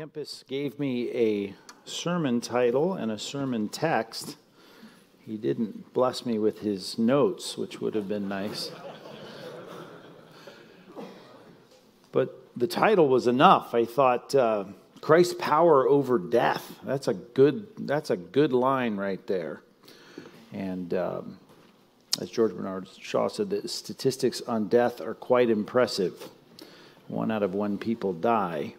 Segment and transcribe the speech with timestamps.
[0.00, 1.54] Kempis gave me a
[1.84, 4.38] sermon title and a sermon text.
[5.26, 8.70] He didn't bless me with his notes, which would have been nice.
[12.12, 13.74] But the title was enough.
[13.74, 14.64] I thought uh,
[15.02, 16.78] Christ's power over death.
[16.82, 17.66] That's a good.
[17.80, 19.60] That's a good line right there.
[20.50, 21.38] And um,
[22.18, 26.30] as George Bernard Shaw said, the statistics on death are quite impressive.
[27.08, 28.76] One out of one people die.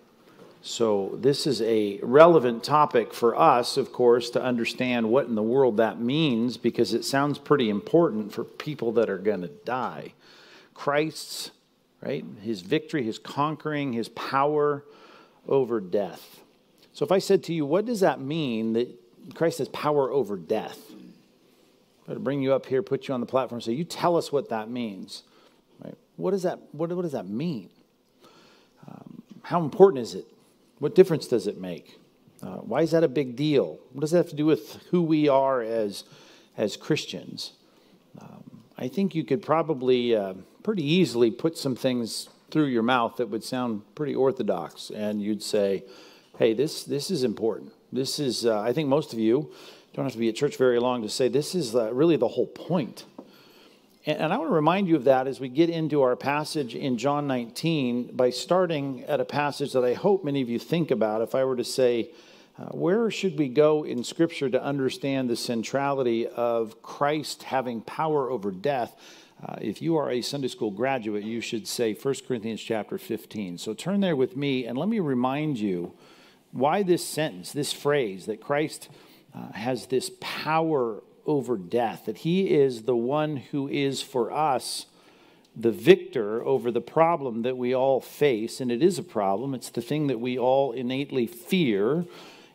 [0.63, 5.41] So, this is a relevant topic for us, of course, to understand what in the
[5.41, 10.13] world that means because it sounds pretty important for people that are going to die.
[10.75, 11.49] Christ's,
[11.99, 14.85] right, his victory, his conquering, his power
[15.47, 16.41] over death.
[16.93, 18.87] So, if I said to you, what does that mean that
[19.33, 20.77] Christ has power over death?
[22.07, 24.31] I'm to bring you up here, put you on the platform, say, you tell us
[24.31, 25.23] what that means.
[25.83, 25.97] Right?
[26.17, 27.69] What does that, what, what does that mean?
[28.87, 30.27] Um, how important is it
[30.81, 31.99] what difference does it make?
[32.41, 33.77] Uh, why is that a big deal?
[33.93, 36.05] What does that have to do with who we are as,
[36.57, 37.53] as Christians?
[38.19, 40.33] Um, I think you could probably uh,
[40.63, 45.43] pretty easily put some things through your mouth that would sound pretty orthodox, and you'd
[45.43, 45.83] say,
[46.39, 47.73] hey, this, this is important.
[47.93, 49.51] This is, uh, I think most of you
[49.93, 52.27] don't have to be at church very long to say this is uh, really the
[52.27, 53.05] whole point
[54.05, 56.97] and I want to remind you of that as we get into our passage in
[56.97, 61.21] John 19 by starting at a passage that I hope many of you think about.
[61.21, 62.09] If I were to say,
[62.57, 68.31] uh, where should we go in Scripture to understand the centrality of Christ having power
[68.31, 68.95] over death?
[69.45, 73.59] Uh, if you are a Sunday school graduate, you should say 1 Corinthians chapter 15.
[73.59, 75.93] So turn there with me and let me remind you
[76.51, 78.89] why this sentence, this phrase, that Christ
[79.35, 84.85] uh, has this power over death, that he is the one who is for us
[85.55, 88.61] the victor over the problem that we all face.
[88.61, 92.05] And it is a problem, it's the thing that we all innately fear.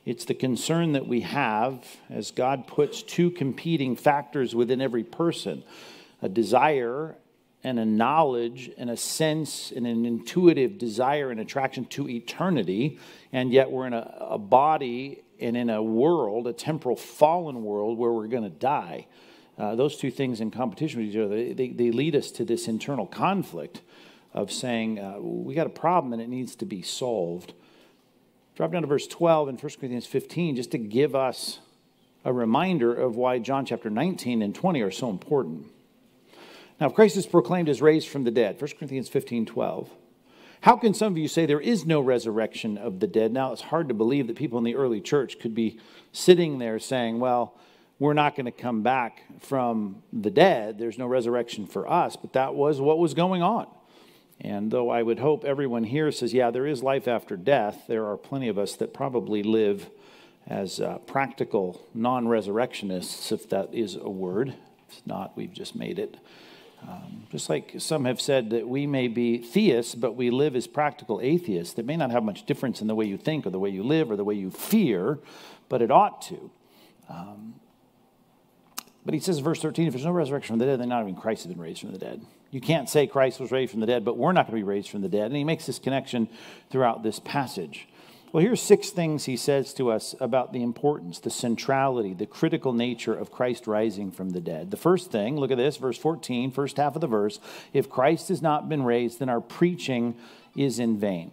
[0.05, 5.65] It's the concern that we have as God puts two competing factors within every person
[6.23, 7.17] a desire
[7.65, 12.99] and a knowledge and a sense and an intuitive desire and attraction to eternity.
[13.33, 17.99] And yet we're in a, a body and in a world, a temporal fallen world
[17.99, 19.07] where we're going to die.
[19.59, 22.69] Uh, those two things in competition with each other, they, they lead us to this
[22.69, 23.81] internal conflict
[24.35, 27.55] of saying, uh, we got a problem and it needs to be solved.
[28.55, 31.59] Drop down to verse 12 in 1 Corinthians 15 just to give us
[32.25, 35.67] a reminder of why John chapter 19 and 20 are so important.
[36.81, 39.91] Now, if Christ is proclaimed as raised from the dead, 1 Corinthians 15 12.
[40.61, 43.33] How can some of you say there is no resurrection of the dead?
[43.33, 45.79] Now, it's hard to believe that people in the early church could be
[46.13, 47.59] sitting there saying, well,
[47.99, 50.79] we're not going to come back from the dead.
[50.79, 52.17] There's no resurrection for us.
[52.17, 53.67] But that was what was going on.
[54.41, 58.07] And though I would hope everyone here says, yeah, there is life after death, there
[58.07, 59.89] are plenty of us that probably live
[60.47, 64.55] as uh, practical non resurrectionists, if that is a word.
[64.89, 66.19] If not, we've just made it.
[66.83, 70.67] Um, just like some have said that we may be theists, but we live as
[70.67, 71.75] practical atheists.
[71.75, 73.83] that may not have much difference in the way you think or the way you
[73.83, 75.19] live or the way you fear,
[75.69, 76.51] but it ought to.
[77.09, 77.55] Um,
[79.05, 81.15] but he says, verse 13, if there's no resurrection from the dead, then not even
[81.15, 82.25] Christ has been raised from the dead.
[82.51, 84.69] You can't say Christ was raised from the dead, but we're not going to be
[84.69, 85.27] raised from the dead.
[85.27, 86.29] And he makes this connection
[86.71, 87.89] throughout this passage.
[88.33, 92.73] Well, here's six things he says to us about the importance, the centrality, the critical
[92.73, 94.71] nature of Christ rising from the dead.
[94.71, 97.39] The first thing, look at this, verse 14, first half of the verse.
[97.73, 100.17] If Christ has not been raised, then our preaching
[100.57, 101.31] is in vain.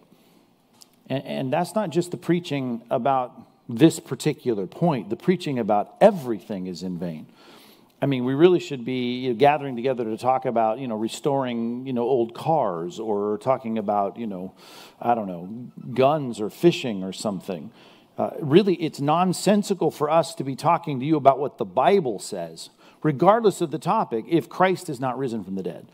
[1.10, 3.34] And, and that's not just the preaching about
[3.68, 7.28] this particular point, the preaching about everything is in vain.
[8.04, 10.98] I mean, we really should be you know, gathering together to talk about, you know,
[10.98, 14.56] restoring, you know, old cars or talking about, you know,
[15.00, 17.72] I don't know, guns or fishing or something.
[18.18, 22.20] Uh, really, it's nonsensical for us to be talking to you about what the Bible
[22.20, 22.72] says,
[23.04, 25.88] regardless of the topic, if Christ is not risen from the dead.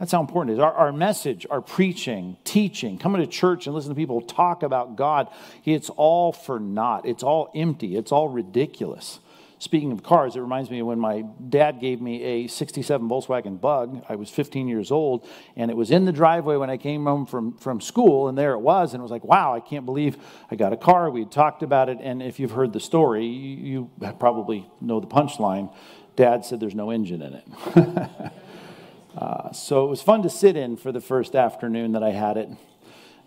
[0.00, 0.58] That's how important it is.
[0.58, 4.96] Our, our message, our preaching, teaching, coming to church and listening to people talk about
[4.96, 5.28] God,
[5.64, 7.06] it's all for naught.
[7.06, 7.96] It's all empty.
[7.96, 9.20] It's all ridiculous.
[9.62, 13.60] Speaking of cars, it reminds me of when my dad gave me a 67 Volkswagen
[13.60, 14.04] Bug.
[14.08, 15.24] I was 15 years old,
[15.54, 18.54] and it was in the driveway when I came home from, from school, and there
[18.54, 18.92] it was.
[18.92, 20.16] And it was like, wow, I can't believe
[20.50, 21.10] I got a car.
[21.10, 25.06] We talked about it, and if you've heard the story, you, you probably know the
[25.06, 25.72] punchline.
[26.16, 28.32] Dad said there's no engine in it.
[29.16, 32.36] uh, so it was fun to sit in for the first afternoon that I had
[32.36, 32.48] it.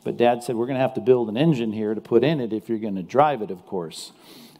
[0.03, 2.41] But Dad said, we're going to have to build an engine here to put in
[2.41, 4.11] it if you're going to drive it, of course.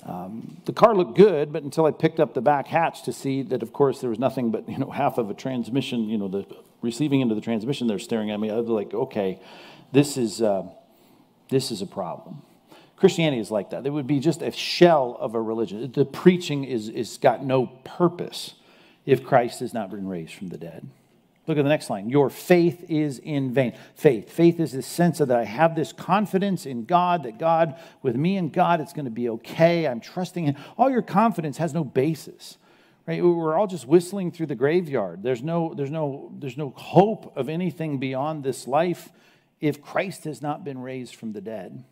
[0.06, 3.42] Um, the car looked good, but until I picked up the back hatch to see
[3.44, 6.28] that, of course, there was nothing but you know half of a transmission, you know,
[6.28, 6.46] the
[6.81, 7.88] receiving into the transmission.
[7.88, 8.52] They're staring at me.
[8.52, 9.40] I was like, okay,
[9.92, 10.68] this is uh,
[11.50, 12.42] this is a problem.
[12.98, 13.86] Christianity is like that.
[13.86, 15.92] It would be just a shell of a religion.
[15.92, 18.54] The preaching is, is got no purpose
[19.06, 20.88] if Christ has not been raised from the dead.
[21.47, 22.09] Look at the next line.
[22.09, 23.74] Your faith is in vain.
[23.94, 24.31] Faith.
[24.31, 28.15] Faith is this sense of that I have this confidence in God, that God, with
[28.15, 29.88] me and God, it's going to be okay.
[29.88, 30.56] I'm trusting Him.
[30.77, 32.57] All your confidence has no basis.
[33.07, 33.24] Right?
[33.24, 35.21] We're all just whistling through the graveyard.
[35.21, 39.09] There's no, there's no, there's no hope of anything beyond this life
[39.62, 41.83] if Christ has not been raised from the dead.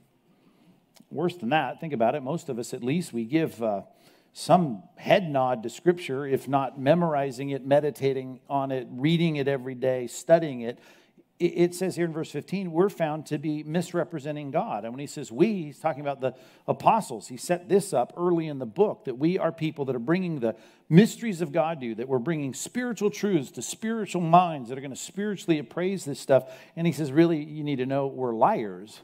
[1.12, 2.24] Worse than that, think about it.
[2.24, 3.84] Most of us, at least, we give uh,
[4.34, 9.76] some head nod to Scripture, if not memorizing it, meditating on it, reading it every
[9.76, 10.80] day, studying it.
[11.40, 14.86] It says here in verse 15, we're found to be misrepresenting God.
[14.86, 16.36] And when he says we, he's talking about the
[16.68, 17.28] apostles.
[17.28, 20.40] He set this up early in the book that we are people that are bringing
[20.40, 20.56] the
[20.90, 24.82] mysteries of God to you, that we're bringing spiritual truths to spiritual minds that are
[24.82, 26.50] going to spiritually appraise this stuff.
[26.76, 29.02] And he says, really, you need to know we're liars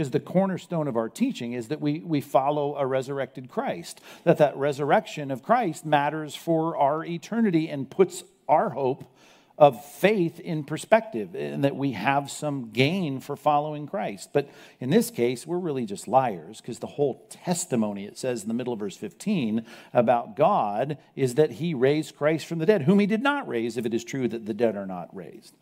[0.00, 4.38] because the cornerstone of our teaching is that we, we follow a resurrected Christ, that
[4.38, 9.14] that resurrection of Christ matters for our eternity and puts our hope
[9.58, 14.30] of faith in perspective and that we have some gain for following Christ.
[14.32, 14.48] But
[14.80, 18.54] in this case, we're really just liars because the whole testimony, it says in the
[18.54, 23.00] middle of verse 15, about God is that he raised Christ from the dead, whom
[23.00, 25.54] he did not raise, if it is true that the dead are not raised.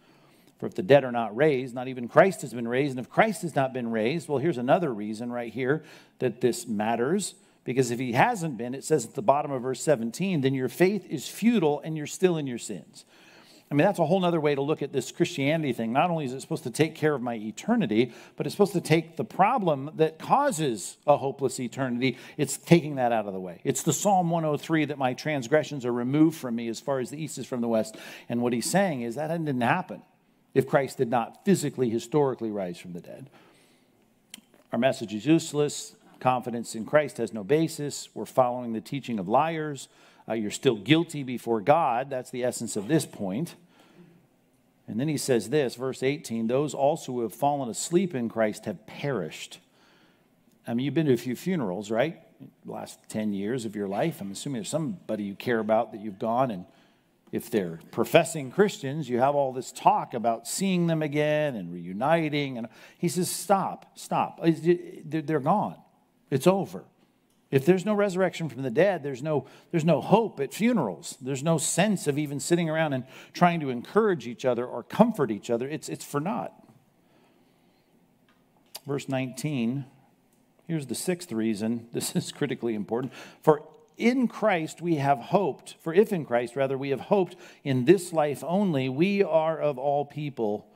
[0.59, 2.91] For if the dead are not raised, not even Christ has been raised.
[2.97, 5.85] And if Christ has not been raised, well, here's another reason right here
[6.19, 7.35] that this matters.
[7.65, 10.69] Because if he hasn't been, it says at the bottom of verse 17, then your
[10.69, 13.05] faith is futile and you're still in your sins.
[13.71, 15.93] I mean, that's a whole other way to look at this Christianity thing.
[15.93, 18.81] Not only is it supposed to take care of my eternity, but it's supposed to
[18.81, 22.17] take the problem that causes a hopeless eternity.
[22.39, 23.61] It's taking that out of the way.
[23.65, 27.23] It's the Psalm 103 that my transgressions are removed from me as far as the
[27.23, 27.97] east is from the west.
[28.31, 30.01] And what he's saying is that didn't happen
[30.55, 33.29] if Christ did not physically, historically rise from the dead.
[34.73, 35.95] Our message is useless.
[36.21, 38.09] Confidence in Christ has no basis.
[38.15, 39.89] We're following the teaching of liars.
[40.29, 42.11] Uh, you're still guilty before God.
[42.11, 43.55] That's the essence of this point.
[44.89, 48.65] And then he says this, verse 18 those also who have fallen asleep in Christ
[48.65, 49.59] have perished.
[50.67, 52.21] I mean, you've been to a few funerals, right?
[52.65, 54.21] The last 10 years of your life.
[54.21, 56.65] I'm assuming there's somebody you care about that you've gone and
[57.31, 62.57] if they're professing Christians, you have all this talk about seeing them again and reuniting.
[62.57, 64.41] And he says, Stop, stop.
[64.43, 65.77] They're gone.
[66.31, 66.85] It's over.
[67.51, 71.17] If there's no resurrection from the dead, there's no, there's no hope at funerals.
[71.21, 75.31] There's no sense of even sitting around and trying to encourage each other or comfort
[75.31, 75.67] each other.
[75.67, 76.53] It's, it's for naught.
[78.87, 79.87] Verse 19,
[80.67, 81.89] here's the sixth reason.
[81.93, 83.13] This is critically important.
[83.43, 83.63] For
[83.99, 88.13] in Christ we have hoped, for if in Christ, rather, we have hoped in this
[88.13, 90.67] life only, we are of all people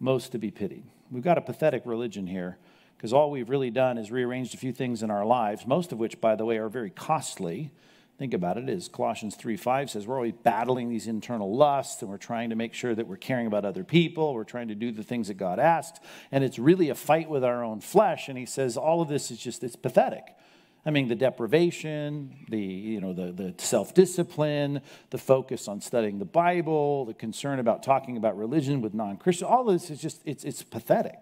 [0.00, 0.84] most to be pitied.
[1.10, 2.58] We've got a pathetic religion here
[2.96, 5.98] because all we've really done is rearranged a few things in our lives, most of
[5.98, 7.70] which, by the way, are very costly.
[8.18, 12.10] Think about it, as Colossians 3 5 says, we're always battling these internal lusts and
[12.10, 14.34] we're trying to make sure that we're caring about other people.
[14.34, 16.00] We're trying to do the things that God asked.
[16.30, 18.28] And it's really a fight with our own flesh.
[18.28, 20.36] And he says, all of this is just, it's pathetic.
[20.86, 26.18] I mean, the deprivation, the, you know, the, the self discipline, the focus on studying
[26.18, 30.20] the Bible, the concern about talking about religion with non Christians, all this is just,
[30.26, 31.18] it's, it's pathetic.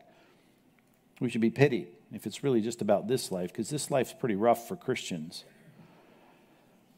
[1.21, 4.35] We should be pitied if it's really just about this life, because this life's pretty
[4.35, 5.45] rough for Christians.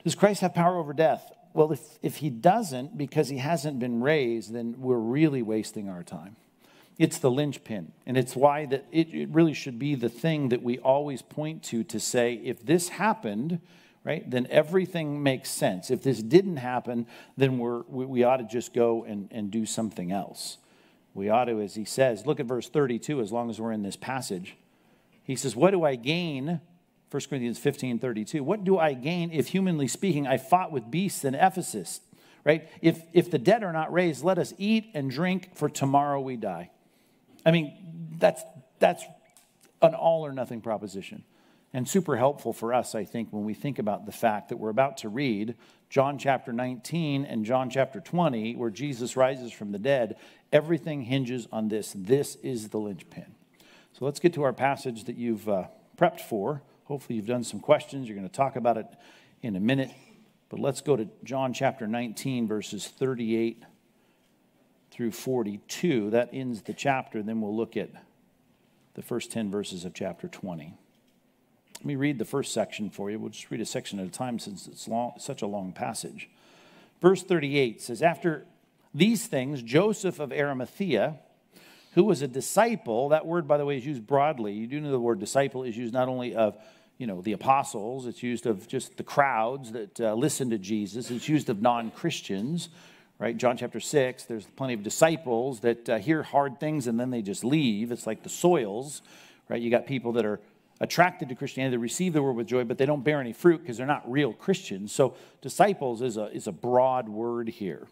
[0.02, 1.32] Does Christ have power over death?
[1.52, 6.02] Well, if, if he doesn't, because he hasn't been raised, then we're really wasting our
[6.02, 6.36] time.
[6.98, 7.92] It's the linchpin.
[8.06, 11.62] And it's why that it, it really should be the thing that we always point
[11.64, 13.60] to to say, if this happened,
[14.04, 15.90] right, then everything makes sense.
[15.90, 19.66] If this didn't happen, then we're, we, we ought to just go and, and do
[19.66, 20.58] something else.
[21.14, 23.82] We ought to, as he says, look at verse 32 as long as we're in
[23.82, 24.56] this passage.
[25.22, 26.60] He says, What do I gain?
[27.10, 28.42] 1 Corinthians 15 32.
[28.42, 32.00] What do I gain if, humanly speaking, I fought with beasts in Ephesus?
[32.44, 32.68] Right?
[32.82, 36.36] If, if the dead are not raised, let us eat and drink, for tomorrow we
[36.36, 36.70] die.
[37.44, 38.42] I mean, that's,
[38.78, 39.04] that's
[39.82, 41.24] an all or nothing proposition.
[41.72, 44.70] And super helpful for us, I think, when we think about the fact that we're
[44.70, 45.56] about to read
[45.90, 50.16] John chapter 19 and John chapter 20, where Jesus rises from the dead.
[50.52, 51.92] Everything hinges on this.
[51.96, 53.34] This is the linchpin.
[53.92, 55.64] So let's get to our passage that you've uh,
[55.96, 56.62] prepped for.
[56.84, 58.08] Hopefully, you've done some questions.
[58.08, 58.86] You're going to talk about it
[59.42, 59.90] in a minute.
[60.48, 63.64] But let's go to John chapter 19, verses 38
[64.94, 66.10] through 42.
[66.10, 67.22] That ends the chapter.
[67.22, 67.90] Then we'll look at
[68.94, 70.72] the first 10 verses of chapter 20.
[71.78, 73.18] Let me read the first section for you.
[73.18, 76.30] We'll just read a section at a time since it's long, such a long passage.
[77.02, 78.46] Verse 38 says, After
[78.94, 81.18] these things, Joseph of Arimathea,
[81.94, 83.08] who was a disciple.
[83.08, 84.52] That word, by the way, is used broadly.
[84.52, 86.56] You do know the word disciple is used not only of
[86.98, 91.10] you know the apostles it's used of just the crowds that uh, listen to jesus
[91.10, 92.68] it's used of non-christians
[93.18, 93.36] right?
[93.36, 97.22] John chapter 6 there's plenty of disciples that uh, hear hard things and then they
[97.22, 97.92] just leave.
[97.92, 99.02] It's like the soils
[99.48, 99.60] right?
[99.60, 100.40] You got people that are
[100.80, 103.60] attracted to christianity they receive the word with joy but they don't bear any fruit
[103.60, 104.92] because they're not real christians.
[104.92, 107.86] So disciples is a, is a broad word here.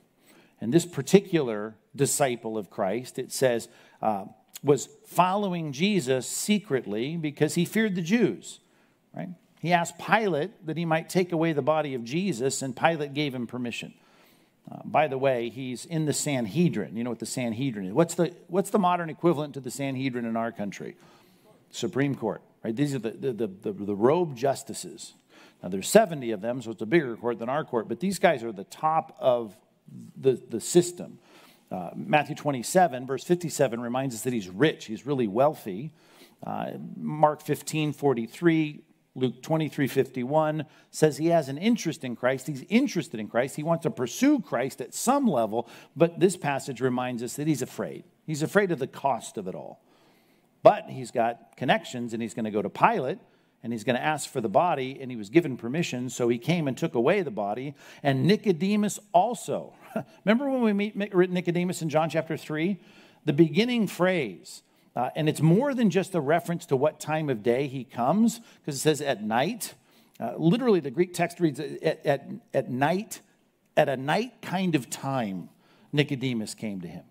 [0.61, 3.69] And this particular disciple of christ it says
[4.00, 4.25] uh,
[4.64, 8.61] was following jesus secretly because he feared the jews
[9.14, 9.29] right?
[9.61, 13.35] He asked Pilate that he might take away the body of Jesus, and Pilate gave
[13.35, 13.95] him permission.
[14.73, 16.97] Uh, by the way, he's in the Sanhedrin.
[16.97, 17.93] You know what the Sanhedrin is?
[17.93, 20.97] What's the, what's the modern equivalent to the Sanhedrin in our country?
[21.71, 22.75] Supreme Court, right?
[22.75, 25.14] These are the, the, the, the, the robed justices.
[25.62, 28.19] Now, there's 70 of them, so it's a bigger court than our court, but these
[28.19, 29.57] guys are the top of
[30.17, 31.19] the, the system.
[31.71, 35.93] Uh, Matthew 27, verse 57, reminds us that he's rich, he's really wealthy.
[36.47, 38.81] Uh, Mark 15, 43
[39.14, 42.47] Luke 23 51 says he has an interest in Christ.
[42.47, 43.57] He's interested in Christ.
[43.57, 47.62] He wants to pursue Christ at some level, but this passage reminds us that he's
[47.62, 48.04] afraid.
[48.26, 49.83] He's afraid of the cost of it all.
[50.62, 53.19] But he's got connections and he's going to go to Pilate
[53.62, 56.37] and he's going to ask for the body, and he was given permission, so he
[56.37, 57.75] came and took away the body.
[58.02, 59.75] And Nicodemus also.
[60.25, 62.81] Remember when we meet Nicodemus in John chapter 3?
[63.25, 64.62] The beginning phrase
[64.94, 68.40] uh, and it's more than just a reference to what time of day he comes,
[68.61, 69.75] because it says at night.
[70.20, 73.20] Uh, literally, the Greek text reads at, at, at night,
[73.76, 75.49] at a night kind of time,
[75.92, 77.04] Nicodemus came to him.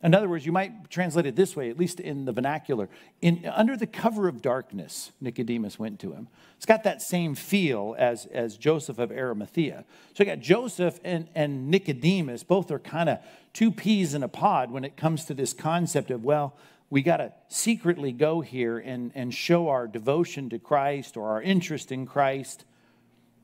[0.00, 2.88] In other words, you might translate it this way, at least in the vernacular.
[3.20, 6.28] In, under the cover of darkness, Nicodemus went to him.
[6.56, 9.84] It's got that same feel as, as Joseph of Arimathea.
[10.14, 13.18] So you got Joseph and, and Nicodemus, both are kind of
[13.52, 16.56] two peas in a pod when it comes to this concept of, well,
[16.90, 21.42] we got to secretly go here and, and show our devotion to Christ or our
[21.42, 22.64] interest in Christ.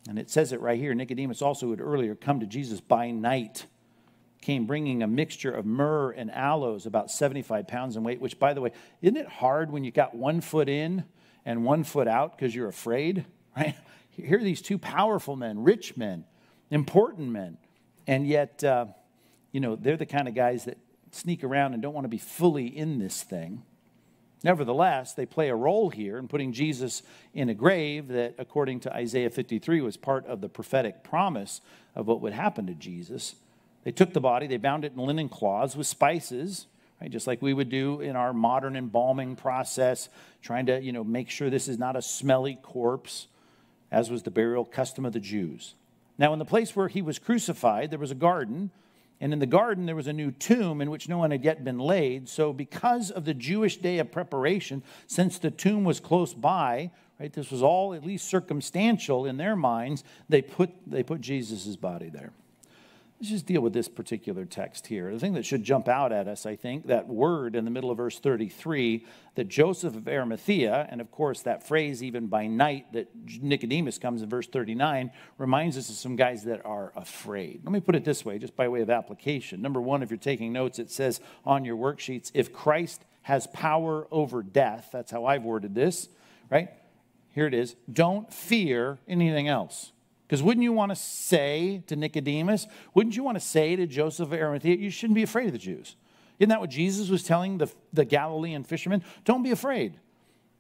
[0.09, 0.95] And it says it right here.
[0.95, 3.67] Nicodemus also had earlier come to Jesus by night,
[4.41, 8.55] came bringing a mixture of myrrh and aloes, about 75 pounds in weight, which, by
[8.55, 8.73] the way,
[9.03, 11.05] isn't it hard when you got one foot in
[11.45, 13.75] and one foot out because you're afraid, right?
[14.11, 16.25] Here are these two powerful men, rich men,
[16.71, 17.59] important men,
[18.07, 18.87] and yet, uh,
[19.53, 20.79] you know, they're the kind of guys that
[21.15, 23.63] sneak around and don't want to be fully in this thing.
[24.43, 27.03] Nevertheless, they play a role here in putting Jesus
[27.33, 31.63] in a grave that, according to Isaiah 53, was part of the prophetic promise
[31.95, 33.37] of what would happen to Jesus.
[33.85, 36.67] They took the body, they bound it in linen cloths with spices,
[37.01, 40.11] right, just like we would do in our modern embalming process,
[40.43, 43.29] trying to you know, make sure this is not a smelly corpse,
[43.91, 45.75] as was the burial custom of the Jews.
[46.19, 48.71] Now, in the place where he was crucified, there was a garden
[49.25, 51.65] and in the garden, there was a new tomb in which no one had yet
[51.65, 52.29] been laid.
[52.29, 57.33] So, because of the Jewish day of preparation, since the tomb was close by, right,
[57.33, 62.11] this was all at least circumstantial in their minds, they put, they put Jesus' body
[62.11, 62.33] there.
[63.21, 65.13] Let's just deal with this particular text here.
[65.13, 67.91] The thing that should jump out at us, I think, that word in the middle
[67.91, 69.07] of verse 33,
[69.37, 73.09] that Joseph of Arimathea, and of course that phrase even by night that
[73.41, 77.61] Nicodemus comes in verse 39, reminds us of some guys that are afraid.
[77.65, 79.63] Let me put it this way, just by way of application.
[79.63, 84.07] Number one, if you're taking notes, it says on your worksheets, if Christ has power
[84.11, 86.09] over death, that's how I've worded this,
[86.51, 86.69] right?
[87.31, 87.75] Here it is.
[87.91, 89.93] Don't fear anything else.
[90.27, 94.29] Because wouldn't you want to say to Nicodemus, wouldn't you want to say to Joseph
[94.29, 95.97] of Arimathea, you shouldn't be afraid of the Jews?
[96.39, 99.05] Isn't that what Jesus was telling the, the Galilean fishermen?
[99.25, 99.99] Don't be afraid.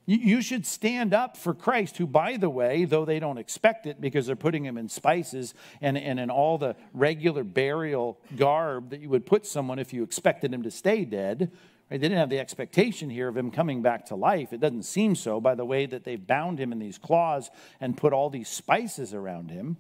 [0.06, 3.86] You, you should stand up for Christ, who, by the way, though they don't expect
[3.86, 8.90] it because they're putting him in spices and, and in all the regular burial garb
[8.90, 11.50] that you would put someone if you expected him to stay dead?
[11.94, 14.52] They didn't have the expectation here of him coming back to life.
[14.52, 17.96] It doesn't seem so by the way that they've bound him in these claws and
[17.96, 19.76] put all these spices around him.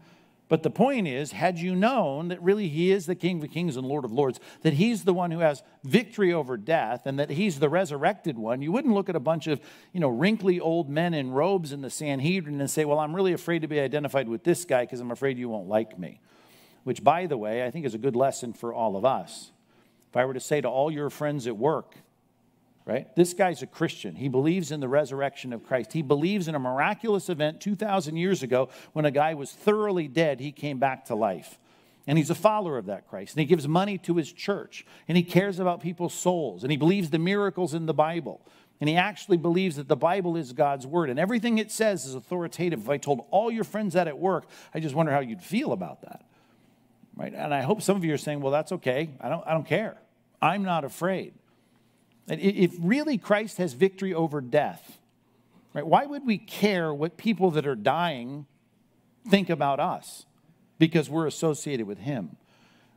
[0.48, 3.76] But the point is, had you known that really he is the King of Kings
[3.76, 7.30] and Lord of Lords, that he's the one who has victory over death, and that
[7.30, 9.60] he's the resurrected one, you wouldn't look at a bunch of,
[9.92, 13.32] you know, wrinkly old men in robes in the Sanhedrin and say, Well, I'm really
[13.32, 16.20] afraid to be identified with this guy because I'm afraid you won't like me.
[16.84, 19.50] Which, by the way, I think is a good lesson for all of us.
[20.14, 21.96] If I were to say to all your friends at work,
[22.84, 23.12] right?
[23.16, 24.14] This guy's a Christian.
[24.14, 25.92] He believes in the resurrection of Christ.
[25.92, 30.38] He believes in a miraculous event 2,000 years ago when a guy was thoroughly dead,
[30.38, 31.58] he came back to life.
[32.06, 33.34] And he's a follower of that Christ.
[33.34, 34.86] And he gives money to his church.
[35.08, 36.62] And he cares about people's souls.
[36.62, 38.40] And he believes the miracles in the Bible.
[38.80, 41.10] And he actually believes that the Bible is God's word.
[41.10, 42.82] And everything it says is authoritative.
[42.82, 45.72] If I told all your friends that at work, I just wonder how you'd feel
[45.72, 46.24] about that.
[47.16, 47.32] Right?
[47.34, 49.10] And I hope some of you are saying, well, that's okay.
[49.20, 49.96] I don't, I don't care.
[50.44, 51.32] I'm not afraid.
[52.28, 54.98] If really Christ has victory over death,
[55.72, 58.46] right, why would we care what people that are dying
[59.28, 60.26] think about us?
[60.78, 62.36] Because we're associated with him.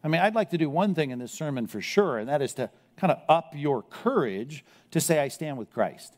[0.03, 2.41] I mean, I'd like to do one thing in this sermon for sure, and that
[2.41, 6.17] is to kind of up your courage to say, I stand with Christ.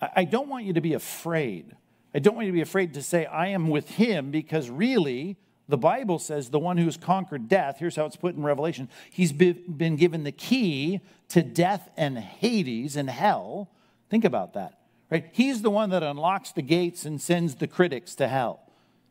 [0.00, 1.76] I don't want you to be afraid.
[2.14, 5.36] I don't want you to be afraid to say, I am with him, because really,
[5.68, 9.32] the Bible says the one who's conquered death, here's how it's put in Revelation, he's
[9.32, 13.70] been given the key to death and Hades and hell.
[14.10, 14.78] Think about that,
[15.10, 15.28] right?
[15.32, 18.60] He's the one that unlocks the gates and sends the critics to hell.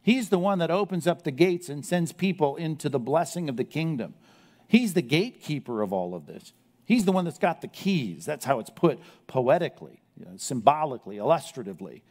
[0.01, 3.57] He's the one that opens up the gates and sends people into the blessing of
[3.57, 4.13] the kingdom.
[4.67, 6.53] He's the gatekeeper of all of this.
[6.85, 8.25] He's the one that's got the keys.
[8.25, 12.03] That's how it's put poetically, you know, symbolically, illustratively.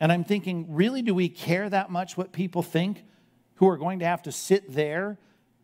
[0.00, 3.04] And I'm thinking, really, do we care that much what people think
[3.64, 5.18] who are going to have to sit there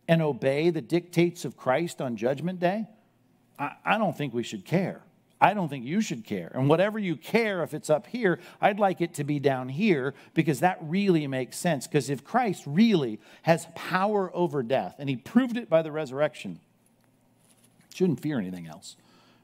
[0.08, 2.86] and obey the dictates of Christ on Judgment Day?
[3.58, 5.02] I, I don't think we should care.
[5.40, 6.50] I don't think you should care.
[6.54, 10.14] And whatever you care, if it's up here, I'd like it to be down here
[10.34, 11.86] because that really makes sense.
[11.86, 16.60] Because if Christ really has power over death, and he proved it by the resurrection,
[17.94, 18.96] Shouldn't fear anything else.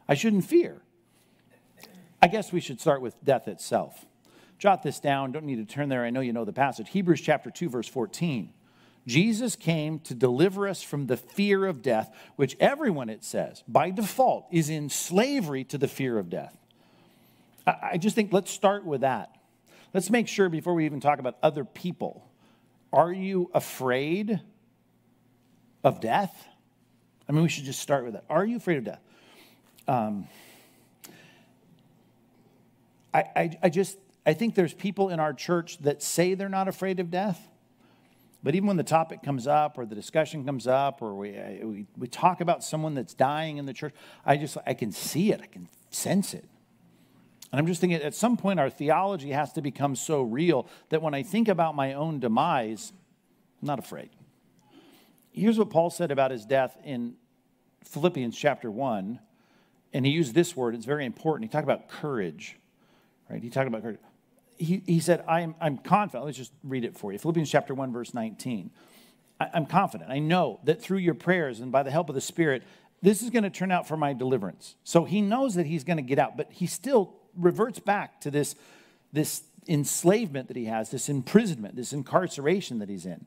[0.08, 0.80] I shouldn't fear.
[2.22, 4.06] I guess we should start with death itself.
[4.58, 5.32] Jot this down.
[5.32, 6.04] Don't need to turn there.
[6.04, 6.88] I know you know the passage.
[6.88, 8.52] Hebrews chapter 2, verse 14.
[9.06, 13.90] Jesus came to deliver us from the fear of death, which everyone, it says, by
[13.90, 16.56] default, is in slavery to the fear of death.
[17.66, 19.30] I just think let's start with that.
[19.92, 22.28] Let's make sure before we even talk about other people
[22.92, 24.40] are you afraid
[25.84, 26.46] of death?
[27.28, 28.25] I mean, we should just start with that.
[28.30, 29.00] Are you afraid of death?
[29.86, 30.28] Um,
[33.12, 36.66] I, I, I just, I think there's people in our church that say they're not
[36.66, 37.49] afraid of death.
[38.42, 41.87] But even when the topic comes up or the discussion comes up or we, we,
[41.97, 45.40] we talk about someone that's dying in the church, I just, I can see it.
[45.40, 46.45] I can sense it.
[47.50, 51.02] And I'm just thinking at some point our theology has to become so real that
[51.02, 52.92] when I think about my own demise,
[53.62, 54.10] I'm not afraid.
[55.32, 57.15] Here's what Paul said about his death in
[57.84, 59.21] Philippians chapter 1.
[59.93, 61.50] And he used this word, it's very important.
[61.50, 62.58] He talked about courage,
[63.30, 63.43] right?
[63.43, 63.99] He talked about courage.
[64.58, 66.25] He, he said, I'm, I'm confident.
[66.25, 67.19] Let's just read it for you.
[67.19, 68.71] Philippians chapter 1, verse 19.
[69.40, 70.10] I, I'm confident.
[70.10, 72.62] I know that through your prayers and by the help of the Spirit,
[73.02, 74.76] this is going to turn out for my deliverance.
[74.84, 78.30] So he knows that he's going to get out, but he still reverts back to
[78.30, 78.56] this,
[79.12, 83.26] this enslavement that he has, this imprisonment, this incarceration that he's in.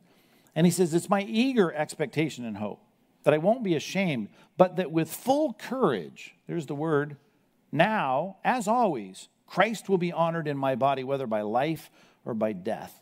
[0.56, 2.82] And he says, It's my eager expectation and hope
[3.24, 7.18] that I won't be ashamed, but that with full courage, there's the word,
[7.72, 11.90] now, as always, Christ will be honored in my body, whether by life
[12.24, 13.02] or by death.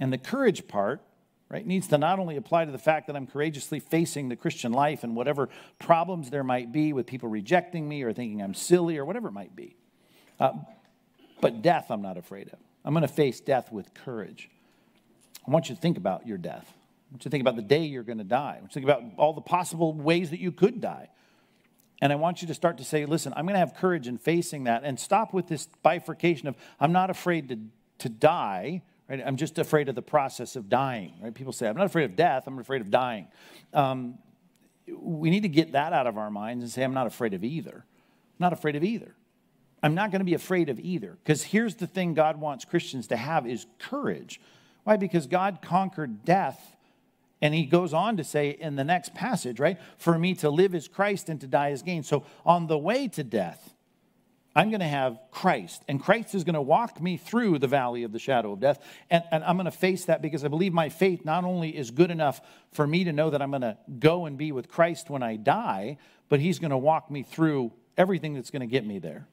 [0.00, 1.02] And the courage part,
[1.50, 4.72] right, needs to not only apply to the fact that I'm courageously facing the Christian
[4.72, 8.96] life and whatever problems there might be with people rejecting me or thinking I'm silly
[8.96, 9.76] or whatever it might be,
[10.40, 10.52] uh,
[11.40, 12.58] but death I'm not afraid of.
[12.84, 14.48] I'm going to face death with courage.
[15.46, 16.66] I want you to think about your death.
[16.66, 18.56] I want you to think about the day you're going to die.
[18.56, 21.10] I want you to think about all the possible ways that you could die.
[22.00, 24.18] And I want you to start to say, listen, I'm going to have courage in
[24.18, 27.58] facing that and stop with this bifurcation of, I'm not afraid to,
[28.00, 29.22] to die, right?
[29.24, 31.34] I'm just afraid of the process of dying, right?
[31.34, 33.28] People say, I'm not afraid of death, I'm afraid of dying.
[33.72, 34.18] Um,
[34.94, 37.42] we need to get that out of our minds and say, I'm not afraid of
[37.42, 37.76] either.
[37.76, 39.14] I'm not afraid of either.
[39.82, 41.16] I'm not going to be afraid of either.
[41.22, 44.40] Because here's the thing God wants Christians to have is courage.
[44.84, 44.96] Why?
[44.96, 46.75] Because God conquered death.
[47.42, 49.78] And he goes on to say in the next passage, right?
[49.98, 52.02] For me to live is Christ and to die is gain.
[52.02, 53.74] So on the way to death,
[54.56, 58.04] I'm going to have Christ, and Christ is going to walk me through the valley
[58.04, 58.82] of the shadow of death.
[59.10, 61.90] And, and, I'm going to face that because I believe my faith not only is
[61.90, 62.40] good enough
[62.72, 65.36] for me to know that I'm going to go and be with Christ when I
[65.36, 65.98] die,
[66.30, 69.28] but He's going to walk me through everything that's going to get me there.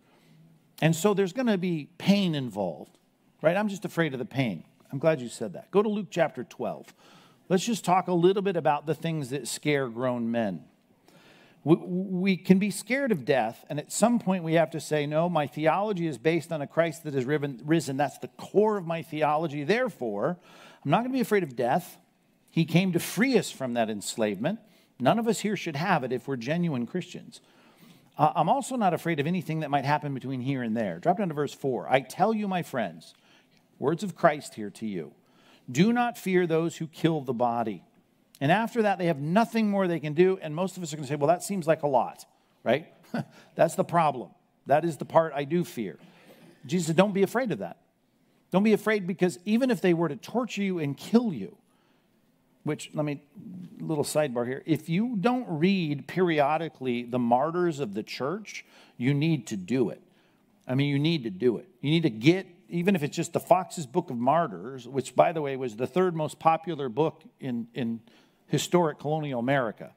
[0.82, 2.98] And so there's going to be pain involved,
[3.42, 3.56] right?
[3.56, 4.66] I'm just afraid of the pain.
[4.92, 5.72] I'm glad you said that.
[5.72, 6.94] Go to Luke chapter 12.
[7.50, 10.64] Let's just talk a little bit about the things that scare grown men.
[11.64, 15.06] We, we, can be scared of death, and at some point we have to say,
[15.06, 17.98] No, my theology is based on a Christ that has risen.
[17.98, 19.64] That's the core of my theology.
[19.64, 20.38] Therefore,
[20.84, 21.98] I'm not going to be afraid of death.
[22.50, 24.60] He came to free us from that enslavement.
[25.00, 27.42] None of us here should have it if we're genuine Christians.
[28.18, 31.00] Uh, I'm also not afraid of anything that might happen between here and there.
[31.00, 31.88] Drop down to verse 4.
[31.90, 33.14] I tell you, my friends,
[33.80, 35.12] Words of Christ here to you.
[35.72, 37.84] Do not fear those who kill the body.
[38.42, 40.38] And after that, they have nothing more they can do.
[40.42, 42.26] And most of us are going to say, well, that seems like a lot,
[42.64, 42.88] right?
[43.56, 44.32] That's the problem.
[44.66, 45.98] That is the part I do fear.
[46.66, 47.78] Jesus said, don't be afraid of that.
[48.52, 51.58] Don't be afraid because even if they were to torture you and kill you,
[52.64, 53.22] which let me
[53.80, 58.66] little sidebar here if you don't read periodically the martyrs of the church
[58.98, 60.02] you need to do it
[60.68, 63.34] i mean you need to do it you need to get even if it's just
[63.34, 67.24] the foxe's book of martyrs which by the way was the third most popular book
[67.40, 68.00] in, in
[68.48, 69.94] historic colonial america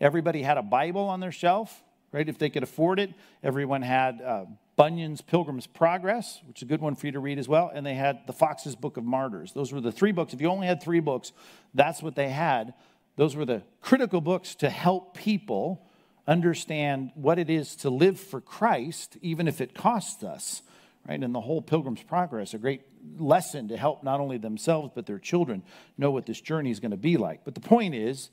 [0.00, 1.82] everybody had a bible on their shelf
[2.12, 3.10] right if they could afford it
[3.42, 4.44] everyone had uh,
[4.76, 7.84] Bunyan's Pilgrim's Progress, which is a good one for you to read as well, and
[7.84, 9.52] they had the Foxe's Book of Martyrs.
[9.52, 10.34] Those were the three books.
[10.34, 11.32] If you only had three books,
[11.72, 12.74] that's what they had.
[13.16, 15.86] Those were the critical books to help people
[16.28, 20.62] understand what it is to live for Christ, even if it costs us,
[21.08, 21.22] right?
[21.22, 22.82] And the whole Pilgrim's Progress, a great
[23.18, 25.62] lesson to help not only themselves but their children
[25.96, 27.44] know what this journey is going to be like.
[27.44, 28.30] But the point is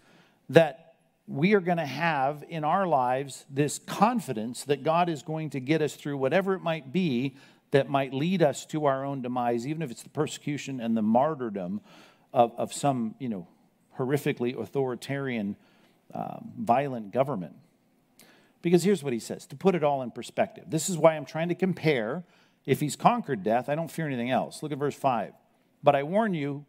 [0.49, 0.95] that
[1.27, 5.59] we are going to have in our lives this confidence that God is going to
[5.59, 7.38] get us through whatever it might be
[7.71, 11.01] that might lead us to our own demise, even if it's the persecution and the
[11.01, 11.81] martyrdom
[12.33, 13.47] of, of some, you know,
[13.97, 15.55] horrifically authoritarian,
[16.13, 17.55] um, violent government.
[18.62, 20.65] Because here's what he says to put it all in perspective.
[20.67, 22.23] This is why I'm trying to compare.
[22.65, 24.63] If he's conquered death, I don't fear anything else.
[24.63, 25.34] Look at verse 5.
[25.82, 26.65] But I warn you,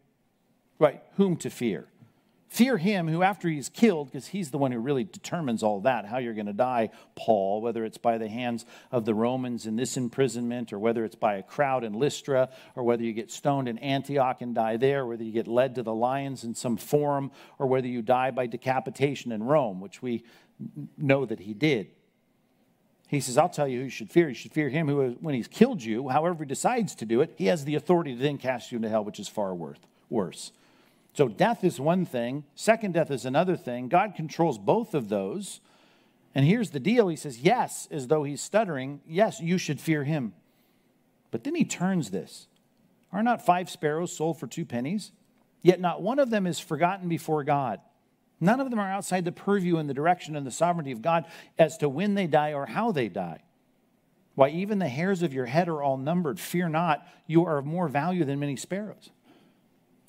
[0.77, 1.87] right, whom to fear.
[2.47, 6.05] Fear him who, after he's killed, because he's the one who really determines all that,
[6.05, 9.75] how you're going to die, Paul, whether it's by the hands of the Romans in
[9.75, 13.67] this imprisonment, or whether it's by a crowd in Lystra, or whether you get stoned
[13.67, 17.31] in Antioch and die there, whether you get led to the lions in some forum,
[17.57, 20.23] or whether you die by decapitation in Rome, which we
[20.97, 21.87] know that he did.
[23.15, 24.27] He says, I'll tell you who you should fear.
[24.27, 27.33] You should fear him who, when he's killed you, however he decides to do it,
[27.37, 30.51] he has the authority to then cast you into hell, which is far worse.
[31.13, 33.87] So death is one thing, second death is another thing.
[33.87, 35.61] God controls both of those.
[36.35, 40.03] And here's the deal He says, Yes, as though he's stuttering, yes, you should fear
[40.03, 40.33] him.
[41.31, 42.47] But then he turns this
[43.13, 45.11] Are not five sparrows sold for two pennies?
[45.61, 47.79] Yet not one of them is forgotten before God.
[48.39, 51.25] None of them are outside the purview and the direction and the sovereignty of God
[51.57, 53.43] as to when they die or how they die.
[54.35, 56.39] Why, even the hairs of your head are all numbered.
[56.39, 59.09] Fear not, you are of more value than many sparrows.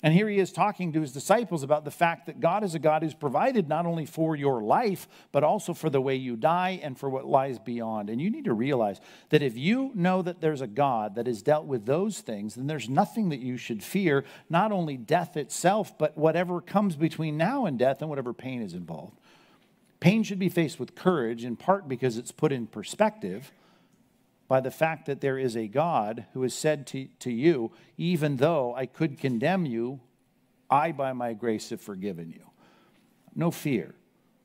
[0.03, 2.79] And here he is talking to his disciples about the fact that God is a
[2.79, 6.79] God who's provided not only for your life, but also for the way you die
[6.83, 8.11] and for what lies beyond.
[8.11, 11.43] And you need to realize that if you know that there's a God that has
[11.43, 15.97] dealt with those things, then there's nothing that you should fear, not only death itself,
[15.97, 19.19] but whatever comes between now and death and whatever pain is involved.
[19.99, 23.51] Pain should be faced with courage, in part because it's put in perspective
[24.49, 28.37] by the fact that there is a God who has said to, to you, even
[28.37, 30.01] though I could condemn you,
[30.71, 32.43] I by my grace have forgiven you.
[33.35, 33.95] No fear.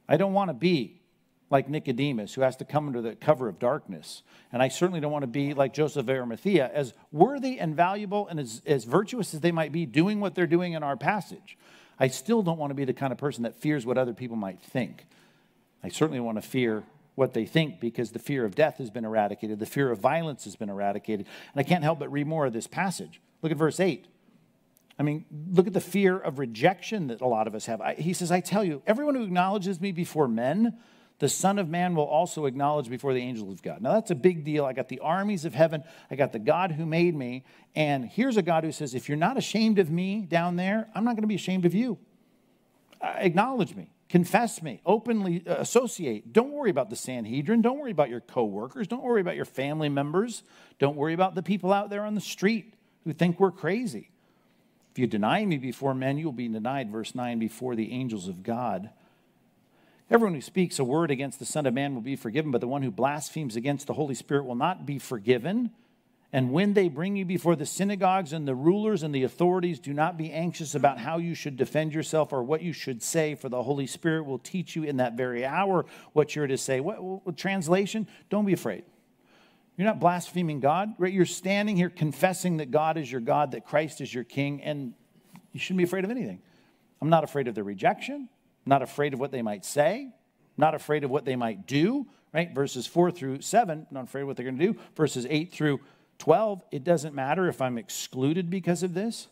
[0.08, 1.02] I don't want to be
[1.50, 4.24] like Nicodemus, who has to come under the cover of darkness.
[4.54, 8.28] And I certainly don't want to be like Joseph of Arimathea, as worthy and valuable
[8.28, 11.58] and as, as virtuous as they might be doing what they're doing in our passage.
[12.00, 14.38] I still don't want to be the kind of person that fears what other people
[14.38, 15.06] might think.
[15.84, 16.84] I certainly want to fear
[17.16, 20.46] what they think because the fear of death has been eradicated, the fear of violence
[20.46, 21.26] has been eradicated.
[21.54, 23.22] And I can't help but read more of this passage.
[23.42, 24.08] Look at verse 8.
[25.00, 27.82] I mean, look at the fear of rejection that a lot of us have.
[27.82, 30.78] I, he says, I tell you, everyone who acknowledges me before men,
[31.20, 33.82] the Son of Man will also acknowledge before the angels of God.
[33.82, 34.66] Now, that's a big deal.
[34.66, 37.44] I got the armies of heaven, I got the God who made me.
[37.76, 41.04] And here's a God who says, if you're not ashamed of me down there, I'm
[41.04, 41.98] not going to be ashamed of you.
[43.02, 43.92] Uh, acknowledge me.
[44.12, 46.34] Confess me, openly uh, associate.
[46.34, 47.62] Don't worry about the Sanhedrin.
[47.62, 48.86] Don't worry about your coworkers.
[48.86, 50.44] Don't worry about your family members.
[50.80, 52.74] Don't worry about the people out there on the street
[53.06, 54.12] who think we're crazy.
[54.92, 58.28] If you deny me before men, you will be denied, verse 9, before the angels
[58.28, 58.90] of God.
[60.10, 62.68] Everyone who speaks a word against the Son of Man will be forgiven, but the
[62.68, 65.72] one who blasphemes against the Holy Spirit will not be forgiven.
[66.34, 69.94] And when they bring you before the synagogues and the rulers and the authorities, do
[69.94, 73.50] not be anxious about how you should defend yourself or what you should say, for
[73.50, 76.80] the Holy Spirit will teach you in that very hour what you're to say.
[76.80, 78.08] What, what translation?
[78.30, 78.84] Don't be afraid.
[79.76, 81.12] You're not blaspheming God, right?
[81.12, 84.94] You're standing here confessing that God is your God, that Christ is your King, and
[85.52, 86.42] you shouldn't be afraid of anything.
[87.02, 88.30] I'm not afraid of their rejection,
[88.66, 90.14] I'm not afraid of what they might say, I'm
[90.58, 92.54] not afraid of what they might do, right?
[92.54, 94.80] Verses 4 through 7, not afraid of what they're going to do.
[94.96, 95.82] Verses 8 through
[96.22, 99.28] 12, it doesn't matter if I'm excluded because of this.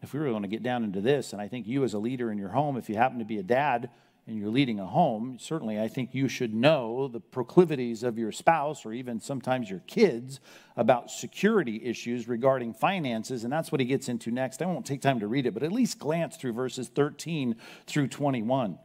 [0.00, 1.98] If we were going to get down into this, and I think you as a
[1.98, 3.90] leader in your home, if you happen to be a dad
[4.26, 8.32] and you're leading a home, certainly I think you should know the proclivities of your
[8.32, 10.40] spouse or even sometimes your kids
[10.74, 13.44] about security issues regarding finances.
[13.44, 14.62] And that's what he gets into next.
[14.62, 18.08] I won't take time to read it, but at least glance through verses 13 through
[18.08, 18.78] 21.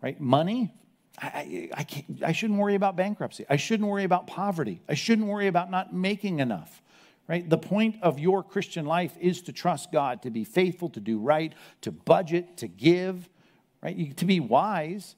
[0.00, 0.20] Right?
[0.20, 0.72] Money,
[1.22, 3.44] I, I, I, shouldn't worry about bankruptcy.
[3.48, 4.80] I shouldn't worry about poverty.
[4.88, 6.82] I shouldn't worry about not making enough.
[7.28, 7.48] right?
[7.48, 11.18] The point of your Christian life is to trust God, to be faithful, to do
[11.18, 11.52] right,
[11.82, 13.28] to budget, to give,
[13.82, 14.16] right?
[14.16, 15.14] To be wise,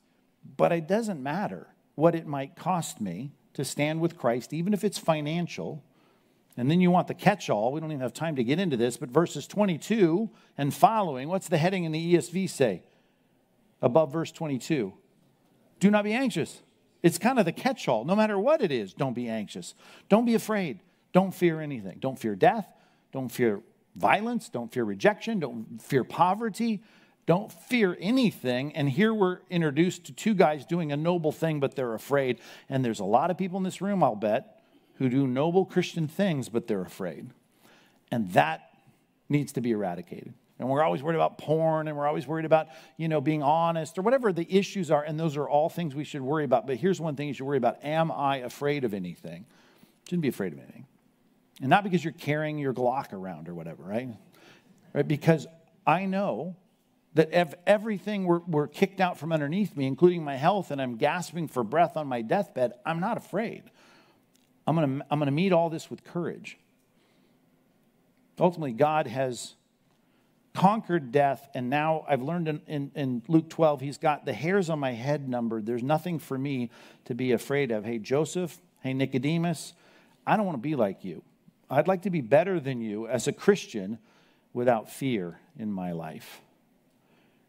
[0.56, 4.82] but it doesn't matter what it might cost me to stand with Christ, even if
[4.82, 5.84] it's financial.
[6.56, 7.72] And then you want the catch all.
[7.72, 11.48] We don't even have time to get into this, but verses 22 and following, what's
[11.48, 12.82] the heading in the ESV say?
[13.80, 14.94] Above verse 22.
[15.82, 16.62] Do not be anxious.
[17.02, 18.04] It's kind of the catch all.
[18.04, 19.74] No matter what it is, don't be anxious.
[20.08, 20.78] Don't be afraid.
[21.12, 21.96] Don't fear anything.
[21.98, 22.68] Don't fear death.
[23.10, 23.62] Don't fear
[23.96, 24.48] violence.
[24.48, 25.40] Don't fear rejection.
[25.40, 26.84] Don't fear poverty.
[27.26, 28.76] Don't fear anything.
[28.76, 32.38] And here we're introduced to two guys doing a noble thing, but they're afraid.
[32.68, 34.62] And there's a lot of people in this room, I'll bet,
[34.98, 37.30] who do noble Christian things, but they're afraid.
[38.12, 38.70] And that
[39.28, 40.34] needs to be eradicated.
[40.62, 43.98] And we're always worried about porn and we're always worried about, you know, being honest
[43.98, 45.02] or whatever the issues are.
[45.02, 46.68] And those are all things we should worry about.
[46.68, 49.44] But here's one thing you should worry about Am I afraid of anything?
[50.06, 50.86] Shouldn't be afraid of anything.
[51.60, 54.08] And not because you're carrying your Glock around or whatever, right?
[54.92, 55.06] Right?
[55.06, 55.48] Because
[55.84, 56.56] I know
[57.14, 60.96] that if everything were, were kicked out from underneath me, including my health, and I'm
[60.96, 63.64] gasping for breath on my deathbed, I'm not afraid.
[64.66, 66.56] I'm going to I'm going to meet all this with courage.
[68.38, 69.54] Ultimately, God has
[70.54, 74.68] conquered death, and now I've learned in, in, in, Luke 12, he's got the hairs
[74.68, 75.64] on my head numbered.
[75.64, 76.70] There's nothing for me
[77.06, 77.84] to be afraid of.
[77.84, 79.72] Hey, Joseph, hey, Nicodemus,
[80.26, 81.22] I don't want to be like you.
[81.70, 83.98] I'd like to be better than you as a Christian
[84.52, 86.42] without fear in my life.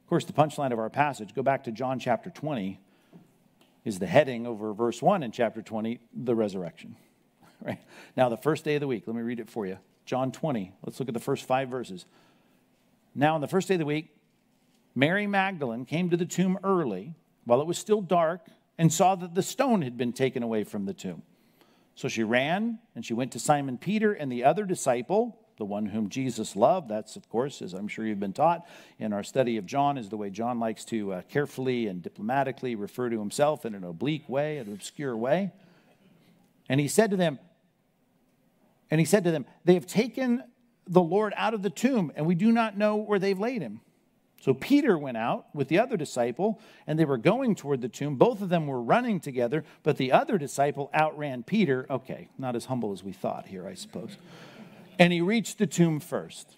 [0.03, 2.79] Of course, the punchline of our passage, go back to John chapter 20,
[3.83, 6.95] is the heading over verse 1 in chapter 20, the resurrection.
[7.65, 7.79] Right?
[8.17, 9.77] Now, the first day of the week, let me read it for you.
[10.05, 12.05] John 20, let's look at the first five verses.
[13.15, 14.09] Now, on the first day of the week,
[14.95, 18.47] Mary Magdalene came to the tomb early while it was still dark
[18.77, 21.23] and saw that the stone had been taken away from the tomb.
[21.95, 25.85] So she ran and she went to Simon Peter and the other disciple the one
[25.85, 26.89] whom Jesus loved.
[26.89, 28.65] That's, of course, as I'm sure you've been taught
[28.99, 32.75] in our study of John, is the way John likes to uh, carefully and diplomatically
[32.75, 35.51] refer to himself in an oblique way, an obscure way.
[36.69, 37.39] And he said to them,
[38.89, 40.43] and he said to them, They have taken
[40.87, 43.81] the Lord out of the tomb, and we do not know where they've laid him.
[44.41, 48.17] So Peter went out with the other disciple, and they were going toward the tomb.
[48.17, 51.85] Both of them were running together, but the other disciple outran Peter.
[51.89, 54.17] Okay, not as humble as we thought here, I suppose.
[54.99, 56.57] And he reached the tomb first.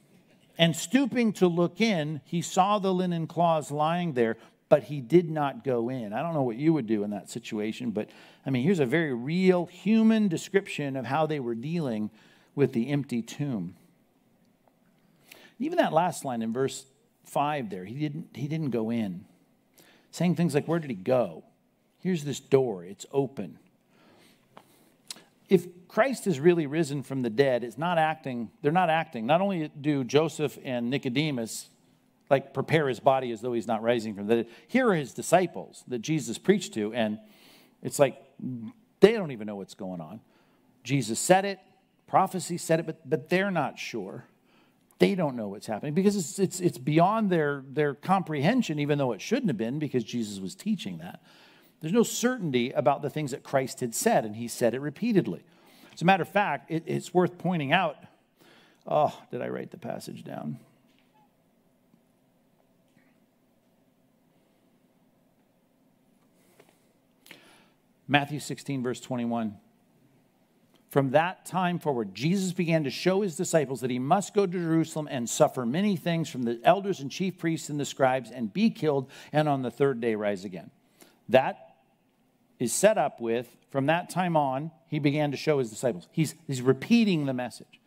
[0.57, 5.29] And stooping to look in, he saw the linen cloths lying there, but he did
[5.29, 6.11] not go in.
[6.11, 8.09] I don't know what you would do in that situation, but
[8.47, 12.09] I mean, here's a very real human description of how they were dealing
[12.55, 13.75] with the empty tomb.
[15.59, 16.85] Even that last line in verse
[17.25, 19.25] 5 there, he didn't, he didn't go in.
[20.11, 21.43] Saying things like, Where did he go?
[21.99, 23.57] Here's this door, it's open
[25.49, 29.25] if Christ is really risen from the dead, it's not acting, they're not acting.
[29.25, 31.69] Not only do Joseph and Nicodemus
[32.29, 35.13] like prepare his body as though he's not rising from the dead, here are his
[35.13, 37.19] disciples that Jesus preached to, and
[37.83, 38.21] it's like
[38.99, 40.19] they don't even know what's going on.
[40.83, 41.59] Jesus said it,
[42.07, 44.25] prophecy said it, but, but they're not sure.
[44.99, 49.11] They don't know what's happening because it's, it's, it's beyond their, their comprehension, even though
[49.11, 51.21] it shouldn't have been because Jesus was teaching that.
[51.81, 55.43] There's no certainty about the things that Christ had said, and he said it repeatedly.
[55.93, 57.97] As a matter of fact, it, it's worth pointing out.
[58.87, 60.59] Oh, did I write the passage down?
[68.07, 69.57] Matthew 16, verse 21.
[70.95, 74.51] From that time forward, Jesus began to show his disciples that he must go to
[74.53, 78.53] Jerusalem and suffer many things from the elders and chief priests and the scribes and
[78.53, 80.71] be killed and on the third day rise again.
[81.27, 81.75] That
[82.59, 86.07] is set up with, from that time on, he began to show his disciples.
[86.13, 87.81] He's, he's repeating the message.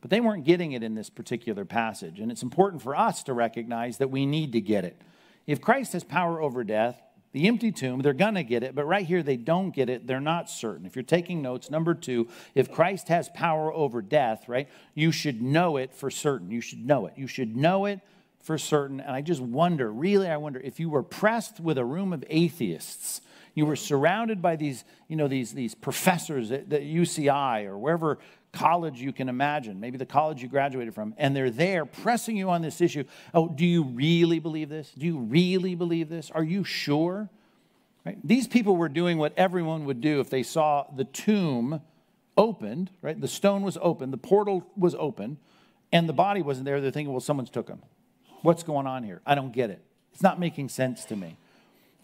[0.00, 2.20] But they weren't getting it in this particular passage.
[2.20, 4.98] And it's important for us to recognize that we need to get it.
[5.46, 6.98] If Christ has power over death,
[7.36, 8.74] the empty tomb, they're going to get it.
[8.74, 10.06] But right here, they don't get it.
[10.06, 10.86] They're not certain.
[10.86, 15.42] If you're taking notes, number two, if Christ has power over death, right, you should
[15.42, 16.50] know it for certain.
[16.50, 17.12] You should know it.
[17.14, 18.00] You should know it
[18.40, 19.00] for certain.
[19.00, 22.24] And I just wonder, really, I wonder, if you were pressed with a room of
[22.30, 23.20] atheists,
[23.54, 28.18] you were surrounded by these, you know, these, these professors at, at UCI or wherever
[28.56, 32.50] college you can imagine, maybe the college you graduated from, and they're there pressing you
[32.50, 33.04] on this issue.
[33.34, 34.90] Oh, do you really believe this?
[34.96, 36.30] Do you really believe this?
[36.30, 37.28] Are you sure?
[38.04, 38.18] Right?
[38.24, 41.80] These people were doing what everyone would do if they saw the tomb
[42.36, 43.20] opened, right?
[43.20, 45.38] The stone was open, the portal was open,
[45.92, 46.80] and the body wasn't there.
[46.80, 47.82] They're thinking, well, someone's took him.
[48.42, 49.20] What's going on here?
[49.26, 49.82] I don't get it.
[50.12, 51.36] It's not making sense to me.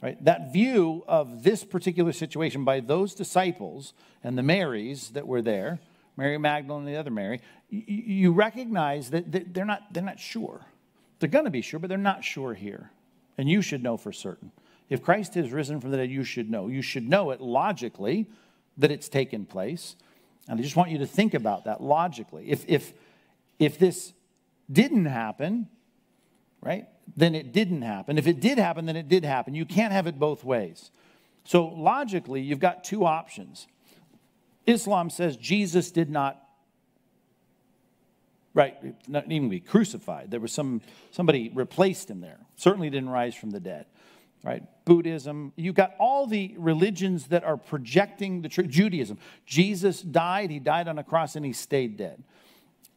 [0.02, 0.22] Right?
[0.24, 5.78] That view of this particular situation by those disciples and the Marys that were there,
[6.16, 10.66] Mary Magdalene the other Mary, you, you recognize that they're not, they're not sure.
[11.18, 12.90] They're going to be sure, but they're not sure here.
[13.38, 14.52] And you should know for certain.
[14.90, 16.68] If Christ has risen from the dead, you should know.
[16.68, 18.26] You should know it logically
[18.76, 19.96] that it's taken place.
[20.48, 22.50] And I just want you to think about that logically.
[22.50, 22.92] If, if,
[23.58, 24.12] if this
[24.70, 25.68] didn't happen,
[26.60, 28.18] right, then it didn't happen.
[28.18, 29.54] If it did happen, then it did happen.
[29.54, 30.90] You can't have it both ways.
[31.44, 33.66] So logically, you've got two options.
[34.66, 36.40] Islam says Jesus did not,
[38.54, 38.76] right,
[39.08, 40.30] not even be crucified.
[40.30, 42.38] There was some, somebody replaced him there.
[42.56, 43.86] Certainly didn't rise from the dead
[44.44, 44.62] right?
[44.84, 45.52] Buddhism.
[45.56, 48.68] You've got all the religions that are projecting the truth.
[48.68, 49.18] Judaism.
[49.46, 52.22] Jesus died, he died on a cross, and he stayed dead.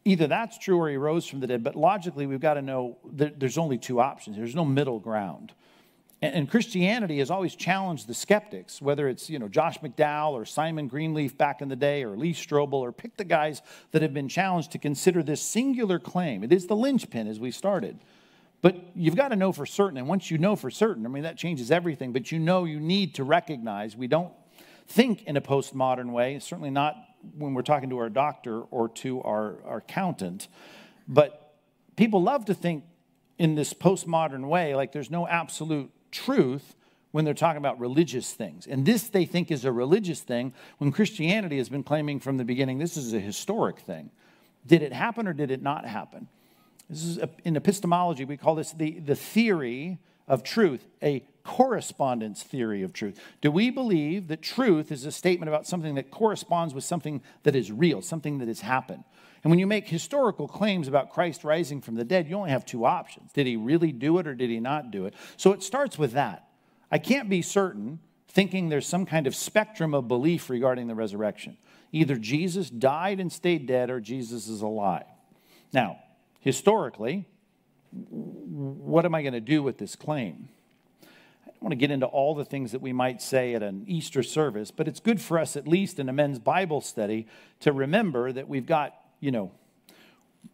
[0.04, 2.96] Either that's true or he rose from the dead, but logically, we've got to know
[3.12, 4.36] that there's only two options.
[4.36, 5.52] There's no middle ground.
[6.22, 10.88] And Christianity has always challenged the skeptics, whether it's you know Josh McDowell or Simon
[10.88, 13.60] Greenleaf back in the day, or Lee Strobel, or pick the guys
[13.92, 16.42] that have been challenged to consider this singular claim.
[16.42, 17.98] It is the linchpin as we started
[18.62, 19.98] but you've got to know for certain.
[19.98, 22.12] And once you know for certain, I mean, that changes everything.
[22.12, 24.32] But you know you need to recognize we don't
[24.88, 26.96] think in a postmodern way, certainly not
[27.36, 30.48] when we're talking to our doctor or to our, our accountant.
[31.06, 31.54] But
[31.96, 32.84] people love to think
[33.38, 36.74] in this postmodern way like there's no absolute truth
[37.12, 38.66] when they're talking about religious things.
[38.66, 42.44] And this they think is a religious thing when Christianity has been claiming from the
[42.44, 44.10] beginning this is a historic thing.
[44.66, 46.28] Did it happen or did it not happen?
[46.90, 49.98] This is in epistemology, we call this the, the theory
[50.28, 53.20] of truth, a correspondence theory of truth.
[53.40, 57.54] Do we believe that truth is a statement about something that corresponds with something that
[57.54, 59.04] is real, something that has happened?
[59.46, 62.66] And when you make historical claims about Christ rising from the dead, you only have
[62.66, 63.30] two options.
[63.32, 65.14] Did he really do it or did he not do it?
[65.36, 66.48] So it starts with that.
[66.90, 71.58] I can't be certain thinking there's some kind of spectrum of belief regarding the resurrection.
[71.92, 75.06] Either Jesus died and stayed dead or Jesus is alive.
[75.72, 76.00] Now,
[76.40, 77.24] historically,
[77.92, 80.48] what am I going to do with this claim?
[81.04, 83.84] I don't want to get into all the things that we might say at an
[83.86, 87.28] Easter service, but it's good for us, at least in a men's Bible study,
[87.60, 89.52] to remember that we've got, you know,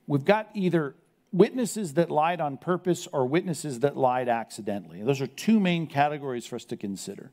[0.06, 0.94] we've got either
[1.32, 5.02] witnesses that lied on purpose or witnesses that lied accidentally.
[5.02, 7.30] Those are two main categories for us to consider.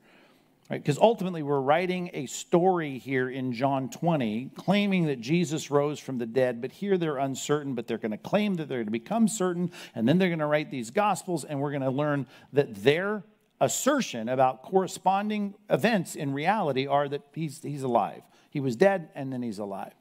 [0.69, 0.81] Right?
[0.81, 6.19] Because ultimately, we're writing a story here in John 20, claiming that Jesus rose from
[6.19, 8.91] the dead, but here they're uncertain, but they're going to claim that they're going to
[8.91, 12.27] become certain, and then they're going to write these gospels, and we're going to learn
[12.53, 13.23] that their
[13.59, 18.21] assertion about corresponding events in reality are that he's, he's alive.
[18.51, 19.93] He was dead, and then he's alive.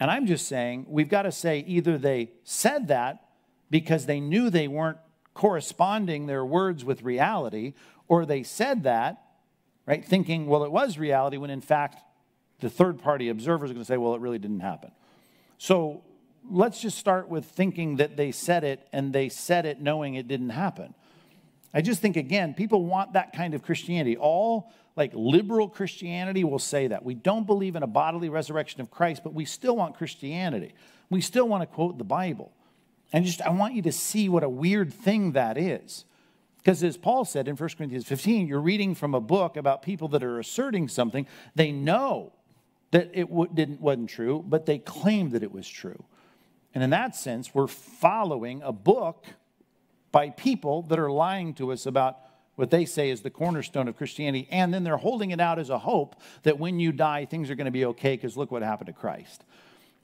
[0.00, 3.28] And I'm just saying, we've got to say either they said that
[3.70, 4.98] because they knew they weren't
[5.34, 7.74] corresponding their words with reality,
[8.08, 9.24] or they said that
[9.86, 10.04] right?
[10.04, 12.02] Thinking, well, it was reality, when in fact,
[12.60, 14.90] the third party observers are going to say, well, it really didn't happen.
[15.58, 16.02] So
[16.50, 20.28] let's just start with thinking that they said it and they said it knowing it
[20.28, 20.94] didn't happen.
[21.72, 24.16] I just think, again, people want that kind of Christianity.
[24.16, 27.04] All like liberal Christianity will say that.
[27.04, 30.74] We don't believe in a bodily resurrection of Christ, but we still want Christianity.
[31.10, 32.52] We still want to quote the Bible.
[33.12, 36.04] And just, I want you to see what a weird thing that is.
[36.58, 40.08] Because as Paul said in 1 Corinthians 15, you're reading from a book about people
[40.08, 41.26] that are asserting something.
[41.54, 42.32] They know
[42.90, 46.04] that it didn't, wasn't true, but they claim that it was true.
[46.74, 49.26] And in that sense, we're following a book
[50.10, 52.18] by people that are lying to us about
[52.56, 54.46] what they say is the cornerstone of Christianity.
[54.50, 57.54] And then they're holding it out as a hope that when you die, things are
[57.54, 59.44] going to be okay because look what happened to Christ.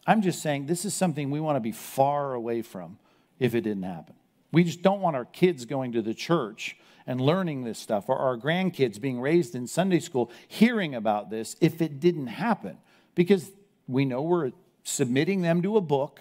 [0.06, 2.98] I'm just saying this is something we want to be far away from
[3.38, 4.14] if it didn't happen.
[4.52, 8.16] We just don't want our kids going to the church and learning this stuff, or
[8.18, 12.78] our grandkids being raised in Sunday school hearing about this if it didn't happen.
[13.14, 13.50] Because
[13.88, 14.52] we know we're
[14.84, 16.20] submitting them to a book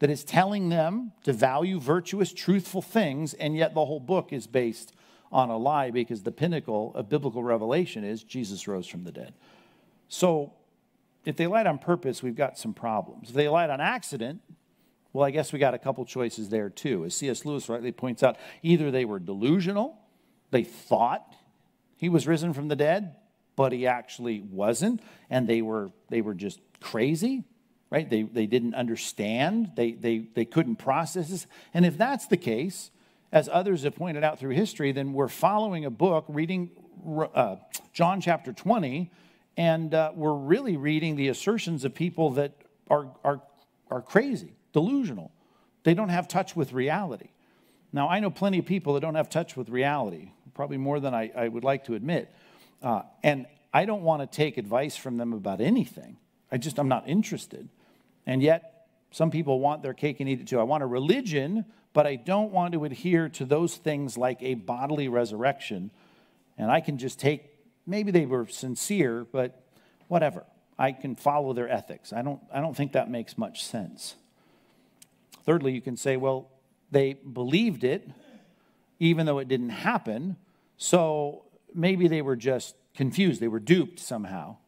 [0.00, 4.46] that is telling them to value virtuous, truthful things, and yet the whole book is
[4.46, 4.92] based
[5.32, 9.32] on a lie because the pinnacle of biblical revelation is Jesus rose from the dead.
[10.08, 10.52] So
[11.24, 13.30] if they lied on purpose, we've got some problems.
[13.30, 14.40] If they lied on accident,
[15.12, 17.04] well, I guess we got a couple choices there too.
[17.04, 17.44] As C.S.
[17.44, 19.98] Lewis rightly points out, either they were delusional,
[20.50, 21.34] they thought
[21.96, 23.16] he was risen from the dead,
[23.56, 27.44] but he actually wasn't, and they were they were just crazy,
[27.90, 28.08] right?
[28.08, 31.46] They they didn't understand, they they they couldn't process this.
[31.74, 32.90] And if that's the case,
[33.32, 36.70] as others have pointed out through history, then we're following a book, reading
[37.34, 37.56] uh,
[37.92, 39.10] John chapter 20,
[39.56, 42.52] and uh, we're really reading the assertions of people that
[42.88, 43.42] are are
[43.90, 45.32] are crazy delusional.
[45.82, 47.30] They don't have touch with reality.
[47.92, 51.14] Now, I know plenty of people that don't have touch with reality, probably more than
[51.14, 52.32] I, I would like to admit.
[52.82, 56.16] Uh, and I don't want to take advice from them about anything.
[56.52, 57.68] I just, I'm not interested.
[58.26, 60.60] And yet, some people want their cake and eat it too.
[60.60, 64.54] I want a religion, but I don't want to adhere to those things like a
[64.54, 65.90] bodily resurrection.
[66.56, 67.44] And I can just take,
[67.86, 69.64] maybe they were sincere, but
[70.08, 70.44] whatever.
[70.78, 72.12] I can follow their ethics.
[72.12, 74.14] I don't, I don't think that makes much sense.
[75.44, 76.50] Thirdly, you can say, well,
[76.90, 78.08] they believed it
[79.00, 80.36] even though it didn't happen.
[80.76, 83.40] So maybe they were just confused.
[83.40, 84.58] They were duped somehow.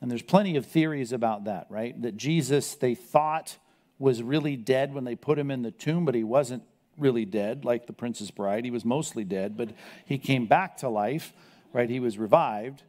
[0.00, 2.00] And there's plenty of theories about that, right?
[2.00, 3.58] That Jesus, they thought
[4.02, 6.64] was really dead when they put him in the tomb, but he wasn't
[6.98, 8.64] really dead, like the Princess Bride.
[8.64, 9.70] He was mostly dead, but
[10.04, 11.32] he came back to life,
[11.72, 11.88] right?
[11.88, 12.82] He was revived.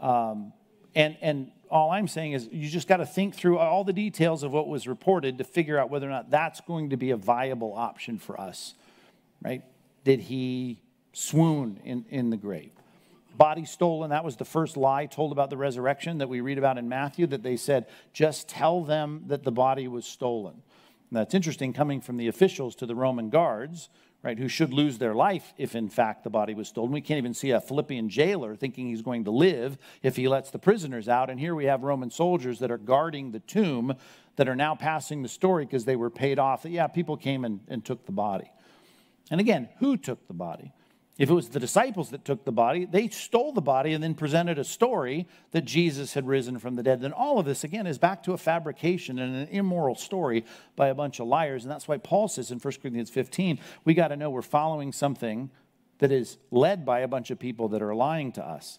[0.00, 0.52] Um,
[0.94, 4.44] and, and all I'm saying is you just got to think through all the details
[4.44, 7.16] of what was reported to figure out whether or not that's going to be a
[7.16, 8.74] viable option for us,
[9.42, 9.64] right?
[10.04, 10.80] Did he
[11.12, 12.70] swoon in, in the grave?
[13.40, 16.76] Body stolen, that was the first lie told about the resurrection that we read about
[16.76, 20.56] in Matthew, that they said, just tell them that the body was stolen.
[21.10, 23.88] That's interesting coming from the officials to the Roman guards,
[24.22, 26.92] right, who should lose their life if in fact the body was stolen.
[26.92, 30.50] We can't even see a Philippian jailer thinking he's going to live if he lets
[30.50, 31.30] the prisoners out.
[31.30, 33.96] And here we have Roman soldiers that are guarding the tomb
[34.36, 37.46] that are now passing the story because they were paid off that, yeah, people came
[37.46, 38.52] and, and took the body.
[39.30, 40.74] And again, who took the body?
[41.20, 44.14] If it was the disciples that took the body, they stole the body and then
[44.14, 47.02] presented a story that Jesus had risen from the dead.
[47.02, 50.46] Then all of this, again, is back to a fabrication and an immoral story
[50.76, 51.62] by a bunch of liars.
[51.62, 54.92] And that's why Paul says in 1 Corinthians 15, we got to know we're following
[54.92, 55.50] something
[55.98, 58.78] that is led by a bunch of people that are lying to us.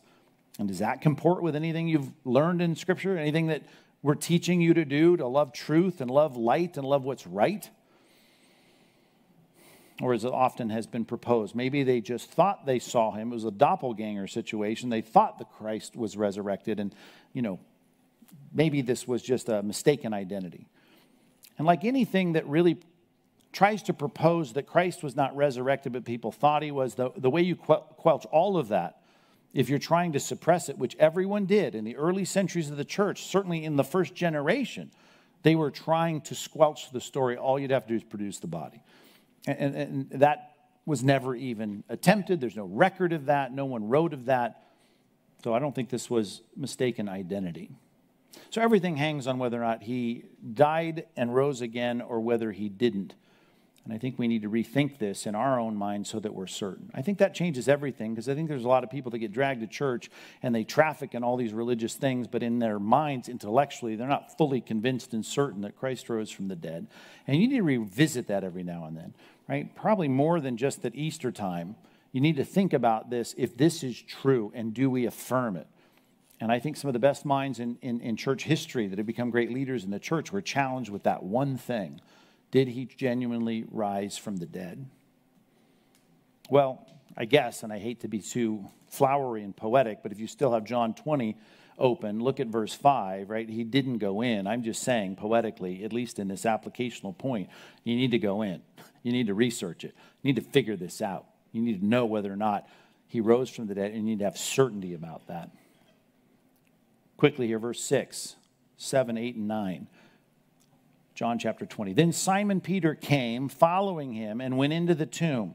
[0.57, 3.19] And does that comport with anything you've learned in Scripture?
[3.19, 3.61] Anything that
[4.01, 7.69] we're teaching you to do to love truth and love light and love what's right?
[10.01, 11.55] Or as often has been proposed.
[11.55, 13.31] Maybe they just thought they saw him.
[13.31, 14.89] It was a doppelganger situation.
[14.89, 16.93] They thought the Christ was resurrected, and,
[17.33, 17.59] you know,
[18.53, 20.67] maybe this was just a mistaken identity.
[21.57, 22.77] And like anything that really
[23.51, 27.29] tries to propose that Christ was not resurrected, but people thought he was, the, the
[27.29, 29.01] way you quelch all of that,
[29.53, 32.85] if you're trying to suppress it, which everyone did in the early centuries of the
[32.85, 34.89] church, certainly in the first generation,
[35.43, 37.35] they were trying to squelch the story.
[37.35, 38.81] All you'd have to do is produce the body.
[39.45, 42.39] And, and, that was never even attempted.
[42.39, 43.53] There's no record of that.
[43.53, 44.63] No one wrote of that.
[45.43, 47.71] So I don't think this was mistaken identity.
[48.49, 52.69] So everything hangs on whether or not he died and rose again or whether he
[52.69, 53.15] didn't.
[53.83, 56.45] And I think we need to rethink this in our own minds so that we're
[56.45, 56.91] certain.
[56.93, 59.31] I think that changes everything because I think there's a lot of people that get
[59.31, 60.11] dragged to church
[60.43, 64.37] and they traffic in all these religious things, but in their minds, intellectually, they're not
[64.37, 66.87] fully convinced and certain that Christ rose from the dead.
[67.25, 69.15] And you need to revisit that every now and then,
[69.49, 69.75] right?
[69.75, 71.75] Probably more than just at Easter time.
[72.11, 75.67] You need to think about this if this is true and do we affirm it?
[76.39, 79.07] And I think some of the best minds in, in, in church history that have
[79.07, 81.99] become great leaders in the church were challenged with that one thing
[82.51, 84.85] did he genuinely rise from the dead?
[86.49, 86.85] Well,
[87.15, 90.53] I guess, and I hate to be too flowery and poetic, but if you still
[90.53, 91.37] have John 20
[91.77, 93.49] open, look at verse 5, right?
[93.49, 94.47] He didn't go in.
[94.47, 97.49] I'm just saying, poetically, at least in this applicational point,
[97.83, 98.61] you need to go in.
[99.01, 99.95] You need to research it.
[100.21, 101.25] You need to figure this out.
[101.51, 102.67] You need to know whether or not
[103.07, 105.51] he rose from the dead, and you need to have certainty about that.
[107.17, 108.35] Quickly here, verse 6,
[108.77, 109.87] 7, 8, and 9.
[111.21, 111.93] John chapter 20.
[111.93, 115.53] Then Simon Peter came, following him, and went into the tomb.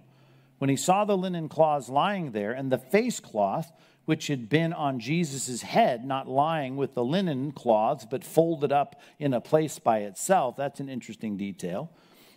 [0.59, 3.73] When he saw the linen cloths lying there, and the face cloth
[4.05, 9.01] which had been on Jesus' head, not lying with the linen cloths, but folded up
[9.19, 11.91] in a place by itself, that's an interesting detail.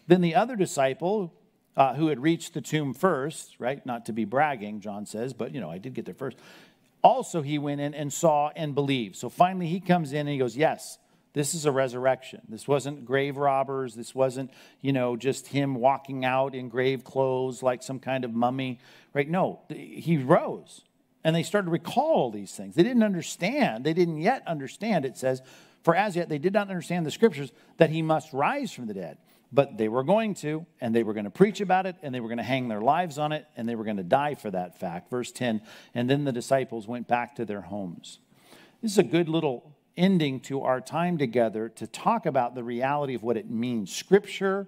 [0.07, 1.31] Then the other disciple,
[1.77, 3.85] uh, who had reached the tomb first, right?
[3.85, 6.37] Not to be bragging, John says, but you know, I did get there first.
[7.03, 9.17] Also, he went in and saw and believed.
[9.17, 10.97] So finally, he comes in and he goes, Yes,
[11.33, 12.41] this is a resurrection.
[12.49, 13.93] This wasn't grave robbers.
[13.95, 14.51] This wasn't,
[14.81, 18.79] you know, just him walking out in grave clothes like some kind of mummy,
[19.13, 19.29] right?
[19.29, 20.81] No, he rose.
[21.23, 22.75] And they started to recall all these things.
[22.75, 23.83] They didn't understand.
[23.83, 25.41] They didn't yet understand, it says,
[25.83, 28.93] for as yet they did not understand the scriptures that he must rise from the
[28.93, 29.17] dead.
[29.51, 32.19] But they were going to, and they were going to preach about it, and they
[32.19, 34.51] were going to hang their lives on it, and they were going to die for
[34.51, 35.09] that fact.
[35.09, 35.61] Verse 10
[35.93, 38.19] And then the disciples went back to their homes.
[38.81, 43.13] This is a good little ending to our time together to talk about the reality
[43.13, 43.93] of what it means.
[43.93, 44.67] Scripture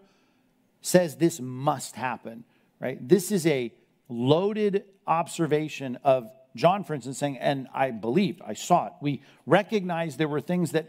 [0.82, 2.44] says this must happen,
[2.80, 2.98] right?
[3.08, 3.74] This is a
[4.10, 8.94] loaded observation of John, for instance, saying, and I believed, I saw it.
[9.02, 10.86] We recognized there were things that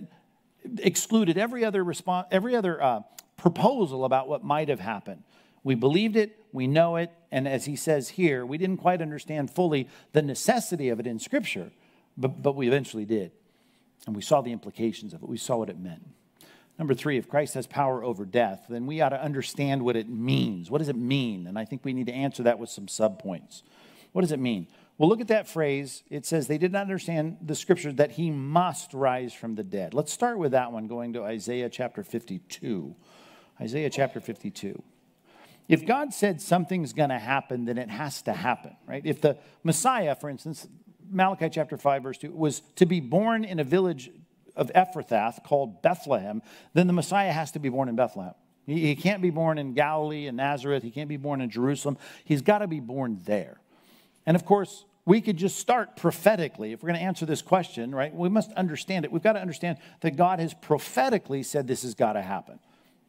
[0.78, 3.00] excluded every other response, every other uh,
[3.36, 5.22] proposal about what might have happened.
[5.62, 9.52] We believed it, we know it, and as he says here, we didn't quite understand
[9.52, 11.70] fully the necessity of it in Scripture,
[12.16, 13.30] but, but we eventually did.
[14.06, 16.06] And we saw the implications of it, we saw what it meant.
[16.78, 20.08] Number three, if Christ has power over death, then we ought to understand what it
[20.08, 20.70] means.
[20.70, 21.46] What does it mean?
[21.46, 23.62] And I think we need to answer that with some subpoints.
[24.12, 24.66] What does it mean?
[24.98, 26.02] Well, look at that phrase.
[26.10, 29.94] It says they did not understand the scripture that he must rise from the dead.
[29.94, 32.94] Let's start with that one, going to Isaiah chapter 52.
[33.60, 34.82] Isaiah chapter 52.
[35.68, 39.02] If God said something's going to happen, then it has to happen, right?
[39.04, 40.66] If the Messiah, for instance,
[41.12, 44.10] Malachi chapter 5, verse 2, was to be born in a village
[44.56, 46.42] of Ephrathah called Bethlehem,
[46.74, 48.34] then the Messiah has to be born in Bethlehem.
[48.66, 50.82] He, he can't be born in Galilee and Nazareth.
[50.82, 51.98] He can't be born in Jerusalem.
[52.24, 53.58] He's got to be born there.
[54.26, 56.72] And of course, we could just start prophetically.
[56.72, 59.10] If we're going to answer this question, right, we must understand it.
[59.10, 62.60] We've got to understand that God has prophetically said this has got to happen.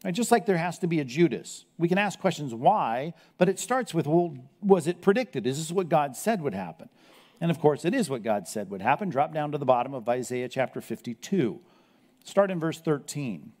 [0.04, 0.12] Right?
[0.12, 1.64] Just like there has to be a Judas.
[1.78, 5.46] We can ask questions why, but it starts with, well, was it predicted?
[5.46, 6.88] Is this what God said would happen?
[7.44, 9.10] And of course, it is what God said would happen.
[9.10, 11.60] Drop down to the bottom of Isaiah chapter 52.
[12.24, 13.52] Start in verse 13.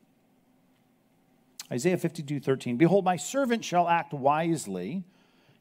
[1.70, 2.78] Isaiah 52, 13.
[2.78, 5.04] Behold, my servant shall act wisely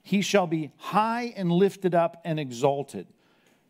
[0.04, 3.08] he shall be high and lifted up and exalted.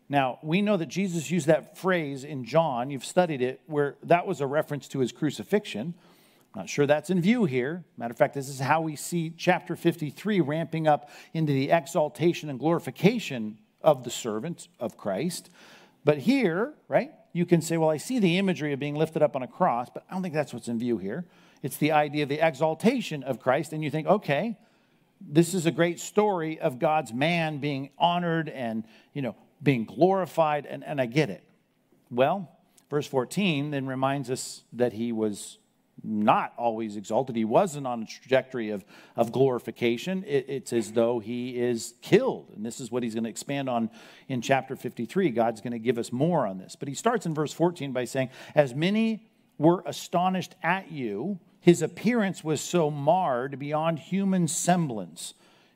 [0.07, 4.27] Now, we know that Jesus used that phrase in John, you've studied it, where that
[4.27, 5.95] was a reference to his crucifixion.
[6.55, 7.85] Not sure that's in view here.
[7.97, 12.51] Matter of fact, this is how we see chapter 53 ramping up into the exaltation
[12.51, 15.49] and glorification of the servant of Christ.
[16.05, 19.35] But here, right, you can say, well, I see the imagery of being lifted up
[19.35, 21.25] on a cross, but I don't think that's what's in view here.
[21.61, 24.57] It's the idea of the exaltation of Christ, and you think, okay,
[25.21, 30.65] this is a great story of God's man being honored and, you know, being glorified,
[30.65, 31.43] and, and I get it.
[32.11, 32.51] Well,
[32.89, 35.57] verse 14 then reminds us that he was
[36.03, 37.35] not always exalted.
[37.35, 38.83] He wasn't on a trajectory of,
[39.15, 40.23] of glorification.
[40.25, 42.51] It, it's as though he is killed.
[42.55, 43.89] And this is what he's going to expand on
[44.27, 45.29] in chapter 53.
[45.29, 46.75] God's going to give us more on this.
[46.75, 49.27] But he starts in verse 14 by saying, As many
[49.57, 55.33] were astonished at you, his appearance was so marred beyond human semblance.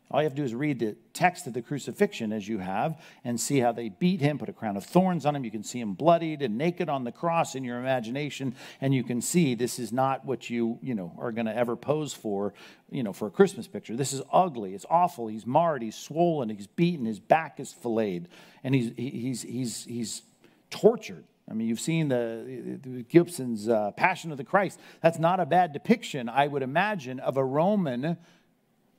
[0.09, 3.01] All you have to do is read the text of the crucifixion as you have
[3.25, 5.43] and see how they beat him, put a crown of thorns on him.
[5.43, 9.03] You can see him bloodied and naked on the cross in your imagination, and you
[9.03, 12.53] can see this is not what you, you know, are going to ever pose for,
[12.89, 13.97] you know, for a Christmas picture.
[13.97, 14.73] This is ugly.
[14.73, 15.27] It's awful.
[15.27, 15.81] He's marred.
[15.81, 16.49] He's swollen.
[16.49, 17.05] He's beaten.
[17.05, 18.29] His back is filleted,
[18.63, 20.21] and he's he's he's he's
[20.69, 21.25] tortured.
[21.49, 24.81] I mean, you've seen the, the Gibson's uh, Passion of the Christ.
[25.01, 28.17] That's not a bad depiction, I would imagine, of a Roman,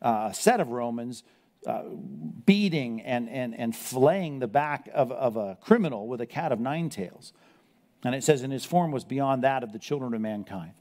[0.03, 1.23] uh, set of Romans
[1.67, 1.83] uh,
[2.47, 6.61] beating and, and, and flaying the back of, of a criminal with a cat of
[6.61, 7.33] nine tails.
[8.05, 10.73] And it says, and his form was beyond that of the children of mankind.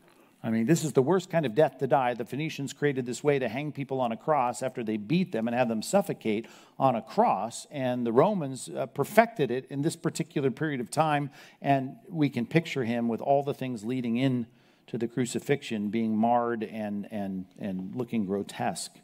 [0.43, 2.13] I mean, this is the worst kind of death to die.
[2.13, 5.47] The Phoenicians created this way to hang people on a cross after they beat them
[5.47, 6.45] and have them suffocate
[6.77, 7.65] on a cross.
[7.71, 11.31] And the Romans uh, perfected it in this particular period of time.
[11.59, 14.45] And we can picture him with all the things leading in
[14.87, 18.95] to the crucifixion being marred and, and, and looking grotesque.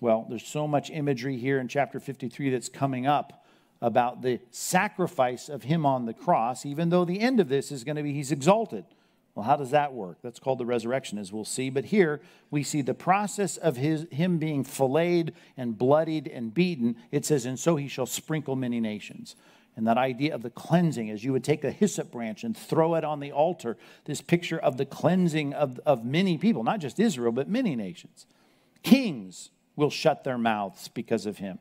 [0.00, 3.44] Well, there's so much imagery here in chapter 53 that's coming up
[3.80, 7.84] about the sacrifice of him on the cross, even though the end of this is
[7.84, 8.84] going to be he's exalted.
[9.34, 10.18] Well, how does that work?
[10.22, 11.68] That's called the resurrection, as we'll see.
[11.68, 16.96] But here we see the process of his, him being filleted and bloodied and beaten.
[17.10, 19.36] It says, And so he shall sprinkle many nations.
[19.76, 22.94] And that idea of the cleansing, as you would take a hyssop branch and throw
[22.94, 23.76] it on the altar,
[24.06, 28.24] this picture of the cleansing of, of many people, not just Israel, but many nations.
[28.82, 31.58] Kings will shut their mouths because of him.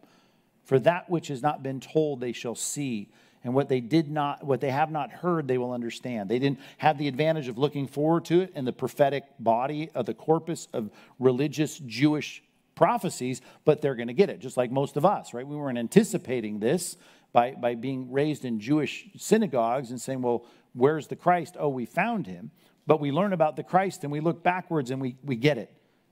[0.64, 3.12] For that which has not been told, they shall see.
[3.44, 6.30] And what they did not what they have not heard they will understand.
[6.30, 10.08] They didn't have the advantage of looking forward to it in the prophetic body of
[10.08, 10.90] the corpus of
[11.20, 12.42] religious jewish
[12.74, 15.48] prophecies but they're going to get it just like most of us right?
[15.48, 16.98] We weren't anticipating this
[17.32, 21.56] by, by being raised in jewish synagogues and saying well where's the christ?
[21.58, 22.52] Oh we found him
[22.88, 25.72] but we learn about the christ and we look backwards and we, we get it.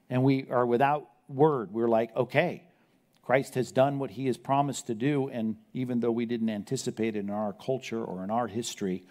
[0.09, 2.63] And we are without word we're like okay
[3.23, 7.15] Christ has done what he has promised to do, and even though we didn't anticipate
[7.15, 9.03] it in our culture or in our history,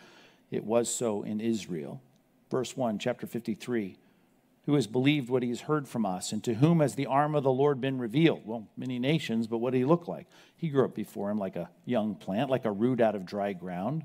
[0.51, 2.03] it was so in Israel.
[2.51, 3.97] Verse 1, chapter 53
[4.67, 7.35] Who has believed what he has heard from us, and to whom has the arm
[7.35, 8.43] of the Lord been revealed?
[8.45, 10.27] Well, many nations, but what did he look like?
[10.59, 13.55] He grew up before him like a young plant, like a root out of dry
[13.55, 14.05] ground.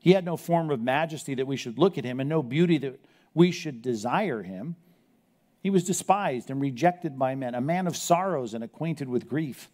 [0.00, 2.76] He had no form of majesty that we should look at him, and no beauty
[2.76, 3.00] that
[3.32, 4.76] we should desire him.
[5.62, 9.68] He was despised and rejected by men, a man of sorrows and acquainted with grief.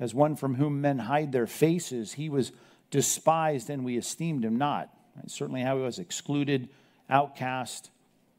[0.00, 2.52] As one from whom men hide their faces, he was
[2.90, 4.90] despised and we esteemed him not.
[5.16, 5.30] Right?
[5.30, 6.68] Certainly, how he was excluded,
[7.08, 7.90] outcast,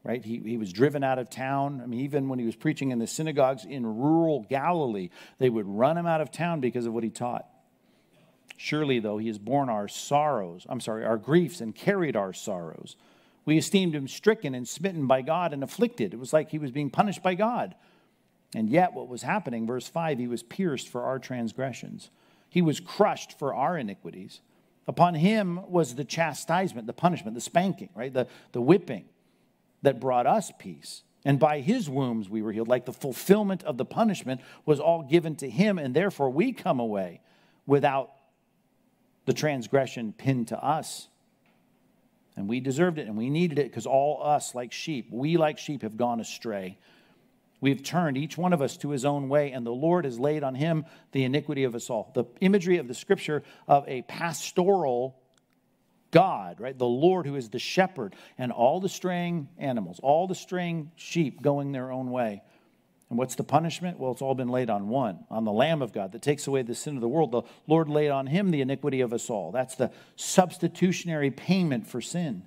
[0.04, 0.22] right?
[0.22, 1.80] He, he was driven out of town.
[1.82, 5.08] I mean, even when he was preaching in the synagogues in rural Galilee,
[5.38, 7.46] they would run him out of town because of what he taught.
[8.58, 12.96] Surely, though, he has borne our sorrows, I'm sorry, our griefs and carried our sorrows.
[13.46, 16.12] We esteemed him stricken and smitten by God and afflicted.
[16.12, 17.74] It was like he was being punished by God.
[18.54, 22.10] And yet, what was happening, verse 5, he was pierced for our transgressions,
[22.50, 24.40] he was crushed for our iniquities.
[24.88, 28.12] Upon him was the chastisement, the punishment, the spanking, right?
[28.12, 29.06] The, the whipping
[29.82, 31.02] that brought us peace.
[31.24, 32.68] And by his wounds we were healed.
[32.68, 36.78] Like the fulfillment of the punishment was all given to him, and therefore we come
[36.78, 37.20] away
[37.66, 38.12] without
[39.24, 41.08] the transgression pinned to us.
[42.36, 45.58] And we deserved it and we needed it because all us, like sheep, we like
[45.58, 46.78] sheep have gone astray.
[47.60, 50.44] We've turned each one of us to his own way, and the Lord has laid
[50.44, 52.12] on him the iniquity of us all.
[52.14, 55.18] The imagery of the scripture of a pastoral
[56.10, 56.76] God, right?
[56.76, 61.40] The Lord who is the shepherd, and all the straying animals, all the straying sheep
[61.40, 62.42] going their own way.
[63.08, 64.00] And what's the punishment?
[64.00, 66.62] Well, it's all been laid on one, on the Lamb of God that takes away
[66.62, 67.30] the sin of the world.
[67.30, 69.52] The Lord laid on him the iniquity of us all.
[69.52, 72.42] That's the substitutionary payment for sin.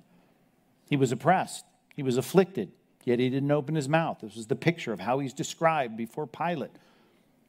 [0.90, 1.64] He was oppressed,
[1.96, 2.72] he was afflicted,
[3.04, 4.18] yet he didn't open his mouth.
[4.20, 6.72] This was the picture of how he's described before Pilate.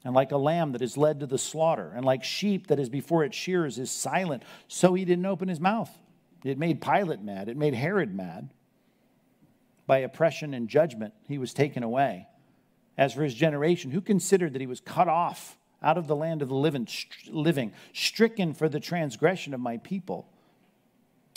[0.04, 2.90] And like a lamb that is led to the slaughter, and like sheep that is
[2.90, 5.92] before its shears is silent, so he didn't open his mouth.
[6.44, 8.52] It made Pilate mad, it made Herod mad.
[9.86, 12.28] By oppression and judgment, he was taken away.
[13.02, 16.44] As for his generation, who considered that he was cut off out of the land
[16.44, 16.88] of the living,
[17.32, 20.30] living stricken for the transgression of my people?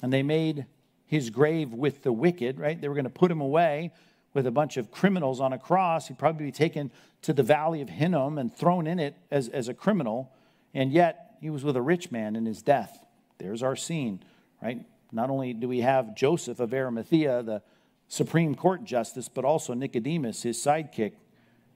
[0.02, 0.66] And they made
[1.06, 2.78] his grave with the wicked, right?
[2.78, 3.92] They were going to put him away
[4.34, 6.08] with a bunch of criminals on a cross.
[6.08, 6.90] He'd probably be taken
[7.22, 10.30] to the valley of Hinnom and thrown in it as, as a criminal.
[10.74, 13.06] And yet, he was with a rich man in his death.
[13.38, 14.22] There's our scene,
[14.62, 14.84] right?
[15.12, 17.62] Not only do we have Joseph of Arimathea, the
[18.08, 21.12] Supreme Court justice, but also Nicodemus, his sidekick.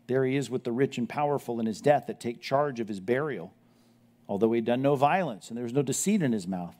[0.09, 2.89] There he is with the rich and powerful in his death that take charge of
[2.89, 3.53] his burial,
[4.29, 6.75] although he'd done no violence and there was no deceit in his mouth.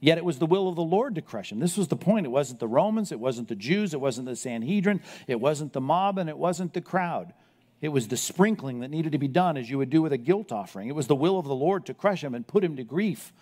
[0.00, 1.58] Yet it was the will of the Lord to crush him.
[1.58, 2.26] This was the point.
[2.26, 5.80] It wasn't the Romans, it wasn't the Jews, it wasn't the Sanhedrin, it wasn't the
[5.80, 7.32] mob, and it wasn't the crowd.
[7.80, 10.18] It was the sprinkling that needed to be done as you would do with a
[10.18, 10.88] guilt offering.
[10.88, 13.32] It was the will of the Lord to crush him and put him to grief.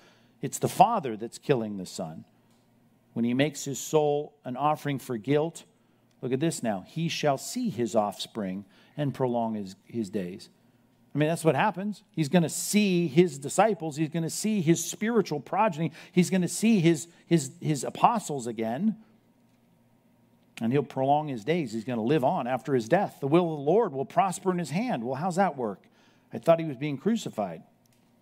[0.40, 2.24] It's the Father that's killing the Son.
[3.12, 5.64] When he makes his soul an offering for guilt,
[6.22, 6.84] look at this now.
[6.86, 8.64] He shall see his offspring
[8.96, 10.48] and prolong his, his days.
[11.14, 12.02] I mean, that's what happens.
[12.16, 13.96] He's going to see his disciples.
[13.96, 15.92] He's going to see his spiritual progeny.
[16.10, 18.96] He's going to see his, his, his apostles again.
[20.60, 21.72] And he'll prolong his days.
[21.72, 23.18] He's going to live on after his death.
[23.20, 25.04] The will of the Lord will prosper in his hand.
[25.04, 25.82] Well, how's that work?
[26.32, 27.62] I thought he was being crucified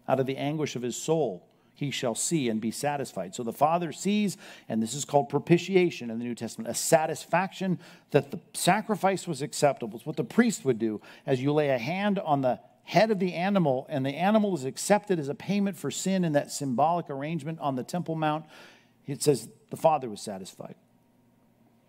[0.09, 1.47] out of the anguish of his soul
[1.81, 3.35] he shall see and be satisfied.
[3.35, 4.37] So the Father sees,
[4.69, 7.79] and this is called propitiation in the New Testament, a satisfaction
[8.11, 9.97] that the sacrifice was acceptable.
[9.97, 13.19] It's what the priest would do as you lay a hand on the head of
[13.19, 17.09] the animal, and the animal is accepted as a payment for sin in that symbolic
[17.09, 18.45] arrangement on the Temple Mount.
[19.07, 20.75] It says the Father was satisfied.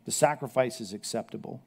[0.05, 1.61] The sacrifice is acceptable.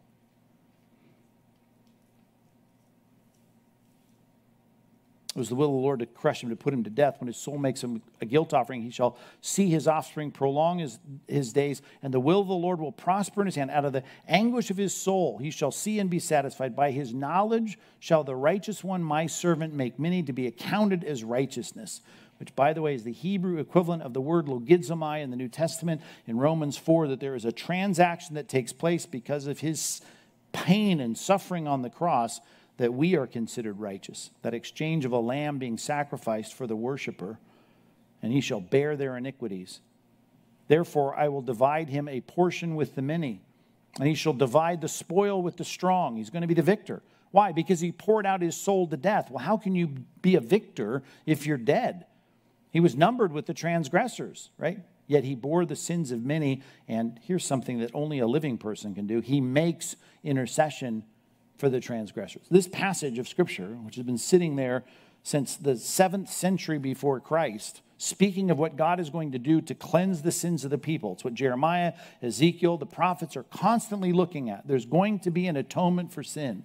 [5.34, 7.16] It was the will of the Lord to crush him, to put him to death.
[7.18, 11.00] When his soul makes him a guilt offering, he shall see his offspring prolong his,
[11.26, 13.72] his days, and the will of the Lord will prosper in his hand.
[13.72, 16.76] Out of the anguish of his soul, he shall see and be satisfied.
[16.76, 21.24] By his knowledge shall the righteous one, my servant, make many to be accounted as
[21.24, 22.00] righteousness.
[22.38, 25.48] Which, by the way, is the Hebrew equivalent of the word logizomai in the New
[25.48, 30.00] Testament in Romans 4, that there is a transaction that takes place because of his
[30.52, 32.40] pain and suffering on the cross
[32.76, 37.38] that we are considered righteous, that exchange of a lamb being sacrificed for the worshiper,
[38.22, 39.80] and he shall bear their iniquities.
[40.66, 43.42] Therefore, I will divide him a portion with the many,
[43.98, 46.16] and he shall divide the spoil with the strong.
[46.16, 47.02] He's going to be the victor.
[47.30, 47.52] Why?
[47.52, 49.30] Because he poured out his soul to death.
[49.30, 49.88] Well, how can you
[50.22, 52.06] be a victor if you're dead?
[52.70, 54.80] He was numbered with the transgressors, right?
[55.06, 56.62] Yet he bore the sins of many.
[56.88, 61.04] And here's something that only a living person can do he makes intercession
[61.56, 62.42] for the transgressors.
[62.50, 64.84] This passage of Scripture, which has been sitting there
[65.22, 69.74] since the seventh century before Christ, speaking of what God is going to do to
[69.74, 71.14] cleanse the sins of the people.
[71.14, 74.66] It's what Jeremiah, Ezekiel, the prophets are constantly looking at.
[74.66, 76.64] There's going to be an atonement for sin,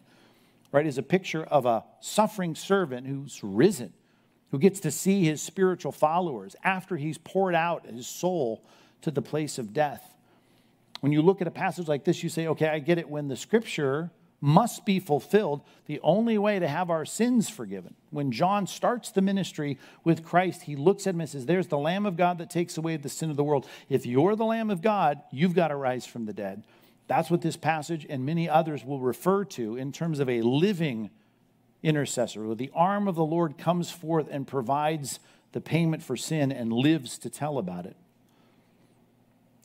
[0.71, 0.85] right?
[0.85, 3.93] Is a picture of a suffering servant who's risen,
[4.51, 8.63] who gets to see his spiritual followers after he's poured out his soul
[9.01, 10.15] to the place of death.
[10.99, 13.29] When you look at a passage like this, you say, okay, I get it when
[13.29, 14.11] the scripture
[14.41, 17.95] must be fulfilled, the only way to have our sins forgiven.
[18.09, 21.77] When John starts the ministry with Christ, he looks at him and says, There's the
[21.77, 23.67] Lamb of God that takes away the sin of the world.
[23.89, 26.63] If you're the Lamb of God, you've got to rise from the dead.
[27.07, 31.09] That's what this passage and many others will refer to in terms of a living
[31.81, 35.19] intercessor, where the arm of the Lord comes forth and provides
[35.51, 37.95] the payment for sin and lives to tell about it.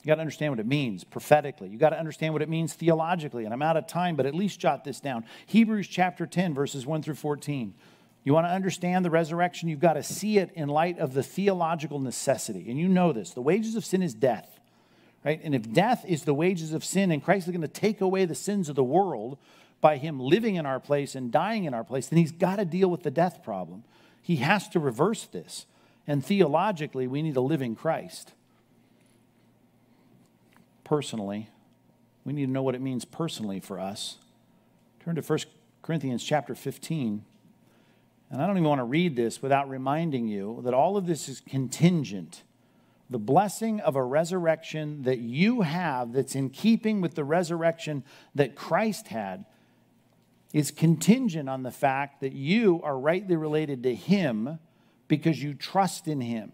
[0.05, 1.67] You got to understand what it means prophetically.
[1.67, 3.43] You got to understand what it means theologically.
[3.45, 5.25] And I'm out of time, but at least jot this down.
[5.47, 7.73] Hebrews chapter 10, verses 1 through 14.
[8.23, 9.67] You want to understand the resurrection?
[9.67, 12.69] You've got to see it in light of the theological necessity.
[12.69, 14.59] And you know this the wages of sin is death,
[15.23, 15.41] right?
[15.43, 18.25] And if death is the wages of sin, and Christ is going to take away
[18.25, 19.39] the sins of the world
[19.81, 22.65] by him living in our place and dying in our place, then he's got to
[22.65, 23.83] deal with the death problem.
[24.21, 25.65] He has to reverse this.
[26.05, 28.33] And theologically, we need a living Christ
[30.85, 31.49] personally.
[32.23, 34.17] We need to know what it means personally for us.
[35.03, 35.39] Turn to 1
[35.81, 37.25] Corinthians chapter 15.
[38.31, 41.27] And I don't even want to read this without reminding you that all of this
[41.27, 42.43] is contingent.
[43.09, 48.55] The blessing of a resurrection that you have, that's in keeping with the resurrection that
[48.55, 49.45] Christ had,
[50.53, 54.57] is contingent on the fact that you are rightly related to Him
[55.07, 56.53] because you trust in Him.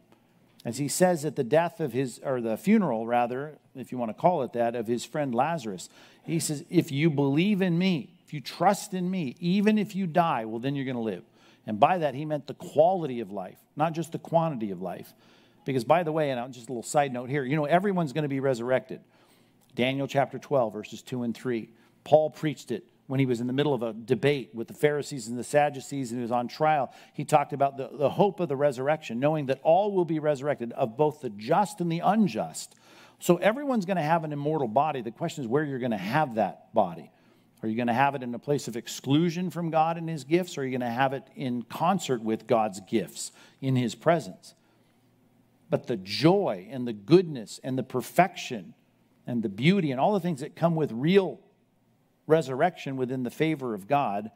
[0.63, 4.09] As he says at the death of his, or the funeral rather, if you want
[4.09, 5.89] to call it that, of his friend Lazarus,
[6.23, 10.05] he says, If you believe in me, if you trust in me, even if you
[10.05, 11.23] die, well, then you're going to live.
[11.65, 15.13] And by that, he meant the quality of life, not just the quantity of life.
[15.65, 18.23] Because, by the way, and just a little side note here, you know, everyone's going
[18.23, 19.01] to be resurrected.
[19.75, 21.69] Daniel chapter 12, verses 2 and 3.
[22.03, 25.27] Paul preached it when he was in the middle of a debate with the Pharisees
[25.27, 28.47] and the Sadducees and he was on trial, he talked about the, the hope of
[28.47, 32.73] the resurrection, knowing that all will be resurrected, of both the just and the unjust.
[33.19, 35.01] So everyone's going to have an immortal body.
[35.01, 37.11] The question is where you're going to have that body.
[37.61, 40.23] Are you going to have it in a place of exclusion from God and his
[40.23, 43.93] gifts, or are you going to have it in concert with God's gifts in his
[43.93, 44.55] presence?
[45.69, 48.73] But the joy and the goodness and the perfection
[49.27, 51.41] and the beauty and all the things that come with real
[52.31, 54.31] resurrection within the favor of God,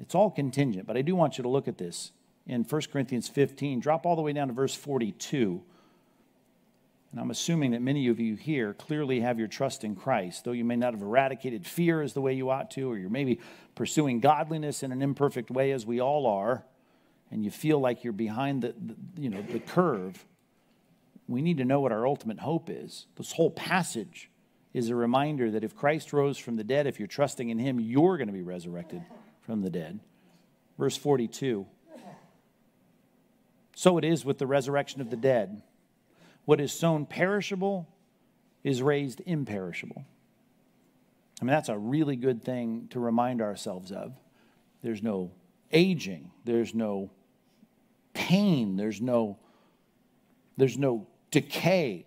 [0.00, 0.86] it's all contingent.
[0.86, 2.10] But I do want you to look at this
[2.46, 3.80] in 1 Corinthians 15.
[3.80, 5.62] Drop all the way down to verse 42.
[7.12, 10.50] And I'm assuming that many of you here clearly have your trust in Christ, though
[10.50, 13.38] you may not have eradicated fear as the way you ought to, or you're maybe
[13.76, 16.64] pursuing godliness in an imperfect way, as we all are,
[17.30, 20.24] and you feel like you're behind the, the you know the curve.
[21.28, 23.06] We need to know what our ultimate hope is.
[23.16, 24.28] This whole passage
[24.74, 27.78] is a reminder that if Christ rose from the dead, if you're trusting in him,
[27.78, 29.02] you're going to be resurrected
[29.40, 30.00] from the dead.
[30.76, 31.64] Verse 42.
[33.76, 35.62] So it is with the resurrection of the dead.
[36.44, 37.88] What is sown perishable
[38.64, 40.04] is raised imperishable.
[41.40, 44.12] I mean, that's a really good thing to remind ourselves of.
[44.82, 45.30] There's no
[45.72, 47.10] aging, there's no
[48.12, 49.38] pain, there's no,
[50.56, 52.06] there's no decay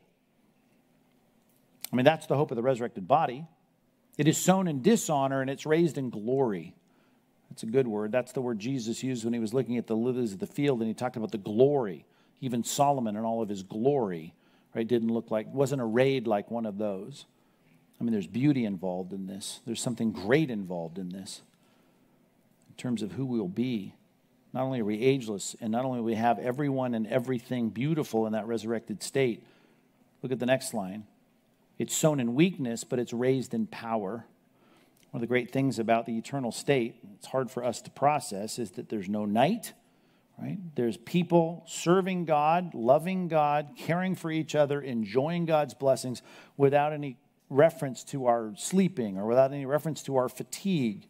[1.91, 3.45] I mean, that's the hope of the resurrected body.
[4.17, 6.73] It is sown in dishonor and it's raised in glory.
[7.49, 8.11] That's a good word.
[8.11, 10.79] That's the word Jesus used when he was looking at the lilies of the field
[10.79, 12.05] and he talked about the glory.
[12.41, 14.33] Even Solomon and all of his glory,
[14.75, 17.25] right, didn't look like, wasn't arrayed like one of those.
[17.99, 21.41] I mean, there's beauty involved in this, there's something great involved in this
[22.69, 23.95] in terms of who we'll be.
[24.53, 28.33] Not only are we ageless, and not only we have everyone and everything beautiful in
[28.33, 29.43] that resurrected state,
[30.21, 31.05] look at the next line.
[31.77, 34.25] It's sown in weakness, but it's raised in power.
[35.11, 38.59] One of the great things about the eternal state, it's hard for us to process,
[38.59, 39.73] is that there's no night,
[40.39, 40.57] right?
[40.75, 46.21] There's people serving God, loving God, caring for each other, enjoying God's blessings
[46.57, 47.17] without any
[47.49, 51.07] reference to our sleeping or without any reference to our fatigue.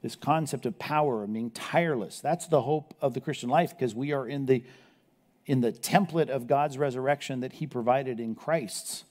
[0.00, 2.20] This concept of power and being tireless.
[2.20, 4.62] That's the hope of the Christian life because we are in the,
[5.46, 9.04] in the template of God's resurrection that He provided in Christ's.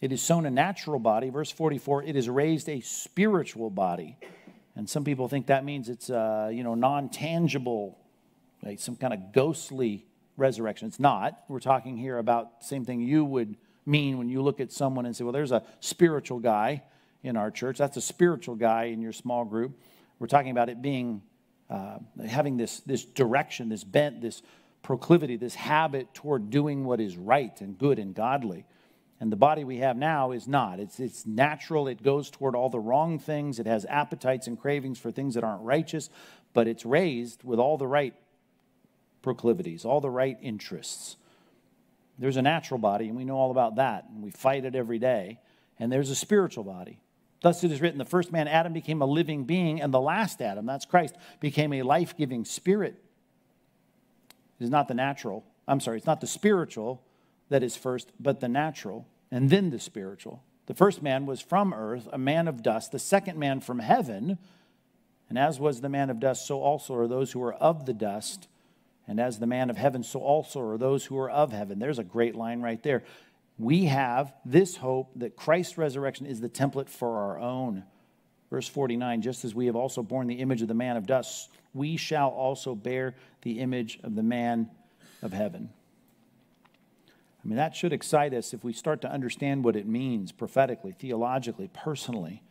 [0.00, 1.30] It is sown a natural body.
[1.30, 4.16] Verse 44, it is raised a spiritual body.
[4.76, 7.98] And some people think that means it's, uh, you know, non-tangible,
[8.76, 10.86] some kind of ghostly resurrection.
[10.86, 11.42] It's not.
[11.48, 15.04] We're talking here about the same thing you would mean when you look at someone
[15.04, 16.84] and say, well, there's a spiritual guy
[17.24, 17.78] in our church.
[17.78, 19.80] That's a spiritual guy in your small group.
[20.20, 21.22] We're talking about it being,
[21.68, 24.42] uh, having this, this direction, this bent, this
[24.82, 28.64] proclivity, this habit toward doing what is right and good and godly.
[29.20, 30.78] And the body we have now is not.
[30.78, 31.88] It's, it's natural.
[31.88, 33.58] It goes toward all the wrong things.
[33.58, 36.08] It has appetites and cravings for things that aren't righteous,
[36.54, 38.14] but it's raised with all the right
[39.22, 41.16] proclivities, all the right interests.
[42.18, 44.98] There's a natural body, and we know all about that, and we fight it every
[44.98, 45.40] day.
[45.80, 47.00] And there's a spiritual body.
[47.40, 50.42] Thus it is written the first man, Adam, became a living being, and the last
[50.42, 52.96] Adam, that's Christ, became a life giving spirit.
[54.58, 57.02] It is not the natural, I'm sorry, it's not the spiritual
[57.48, 60.42] that is first, but the natural, and then the spiritual.
[60.66, 62.92] The first man was from earth, a man of dust.
[62.92, 64.38] The second man from heaven.
[65.30, 67.94] And as was the man of dust, so also are those who are of the
[67.94, 68.48] dust.
[69.06, 71.78] And as the man of heaven, so also are those who are of heaven.
[71.78, 73.02] There's a great line right there.
[73.58, 77.84] we have this hope that Christ's resurrection is the template for our own.
[78.50, 81.50] Verse 49 just as we have also borne the image of the man of dust,
[81.72, 84.68] we shall also bear the image of the man
[85.22, 85.70] of heaven.
[87.48, 90.92] I mean, that should excite us if we start to understand what it means prophetically,
[90.92, 92.42] theologically, personally.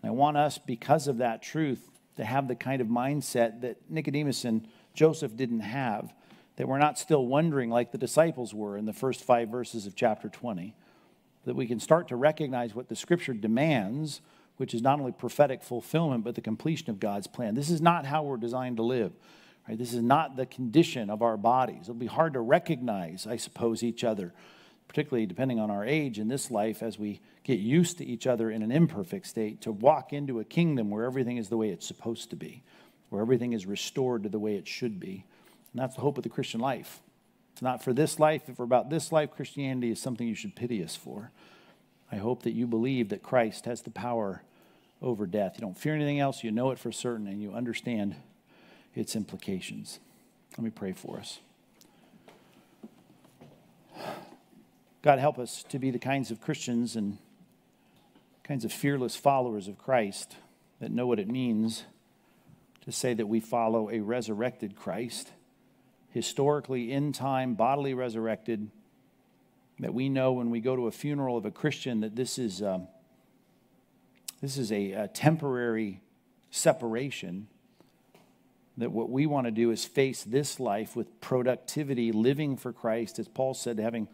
[0.00, 3.78] And I want us, because of that truth, to have the kind of mindset that
[3.90, 6.14] Nicodemus and Joseph didn't have,
[6.54, 9.96] that we're not still wondering like the disciples were in the first five verses of
[9.96, 10.76] chapter 20,
[11.44, 14.20] that we can start to recognize what the scripture demands,
[14.56, 17.56] which is not only prophetic fulfillment, but the completion of God's plan.
[17.56, 19.14] This is not how we're designed to live.
[19.68, 19.78] Right?
[19.78, 21.82] This is not the condition of our bodies.
[21.82, 24.32] It'll be hard to recognize, I suppose, each other,
[24.88, 28.50] particularly depending on our age in this life as we get used to each other
[28.50, 31.86] in an imperfect state, to walk into a kingdom where everything is the way it's
[31.86, 32.62] supposed to be,
[33.10, 35.24] where everything is restored to the way it should be.
[35.72, 37.00] And that's the hope of the Christian life.
[37.52, 38.48] It's not for this life.
[38.48, 41.30] If we're about this life, Christianity is something you should pity us for.
[42.10, 44.42] I hope that you believe that Christ has the power
[45.00, 45.54] over death.
[45.56, 48.16] You don't fear anything else, you know it for certain, and you understand
[48.94, 49.98] its implications.
[50.56, 51.40] Let me pray for us.
[55.02, 57.18] God, help us to be the kinds of Christians and
[58.44, 60.36] kinds of fearless followers of Christ
[60.80, 61.84] that know what it means
[62.84, 65.32] to say that we follow a resurrected Christ,
[66.10, 68.70] historically in time, bodily resurrected,
[69.78, 72.62] that we know when we go to a funeral of a Christian that this is,
[72.62, 72.88] um,
[74.40, 76.00] this is a, a temporary
[76.50, 77.48] separation
[78.76, 83.18] that what we want to do is face this life with productivity, living for Christ,
[83.18, 84.08] as Paul said, having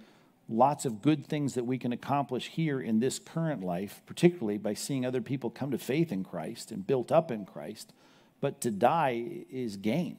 [0.49, 4.75] lots of good things that we can accomplish here in this current life, particularly by
[4.75, 7.93] seeing other people come to faith in Christ and built up in Christ.
[8.41, 10.17] But to die is gain.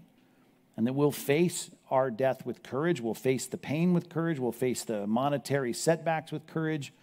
[0.78, 4.52] And that we'll face our death with courage, we'll face the pain with courage, we'll
[4.52, 6.94] face the monetary setbacks with courage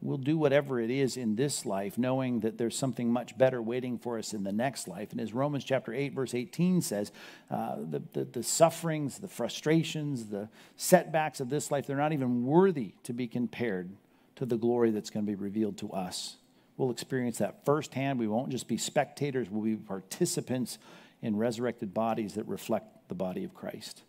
[0.00, 3.98] we'll do whatever it is in this life, knowing that there's something much better waiting
[3.98, 5.12] for us in the next life.
[5.12, 7.12] And as Romans chapter 8, verse 18 says,
[7.50, 12.44] uh, the, the, the sufferings, the frustrations, the setbacks of this life, they're not even
[12.44, 13.90] worthy to be compared
[14.36, 16.36] to the glory that's going to be revealed to us.
[16.76, 18.18] We'll experience that firsthand.
[18.18, 20.78] We won't just be spectators, we'll be participants
[21.22, 24.02] in resurrected bodies that reflect the body of Christ.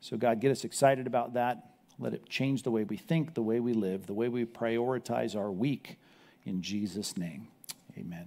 [0.00, 1.75] So, God, get us excited about that.
[1.98, 5.34] Let it change the way we think, the way we live, the way we prioritize
[5.34, 5.98] our week.
[6.44, 7.48] In Jesus' name,
[7.98, 8.26] amen.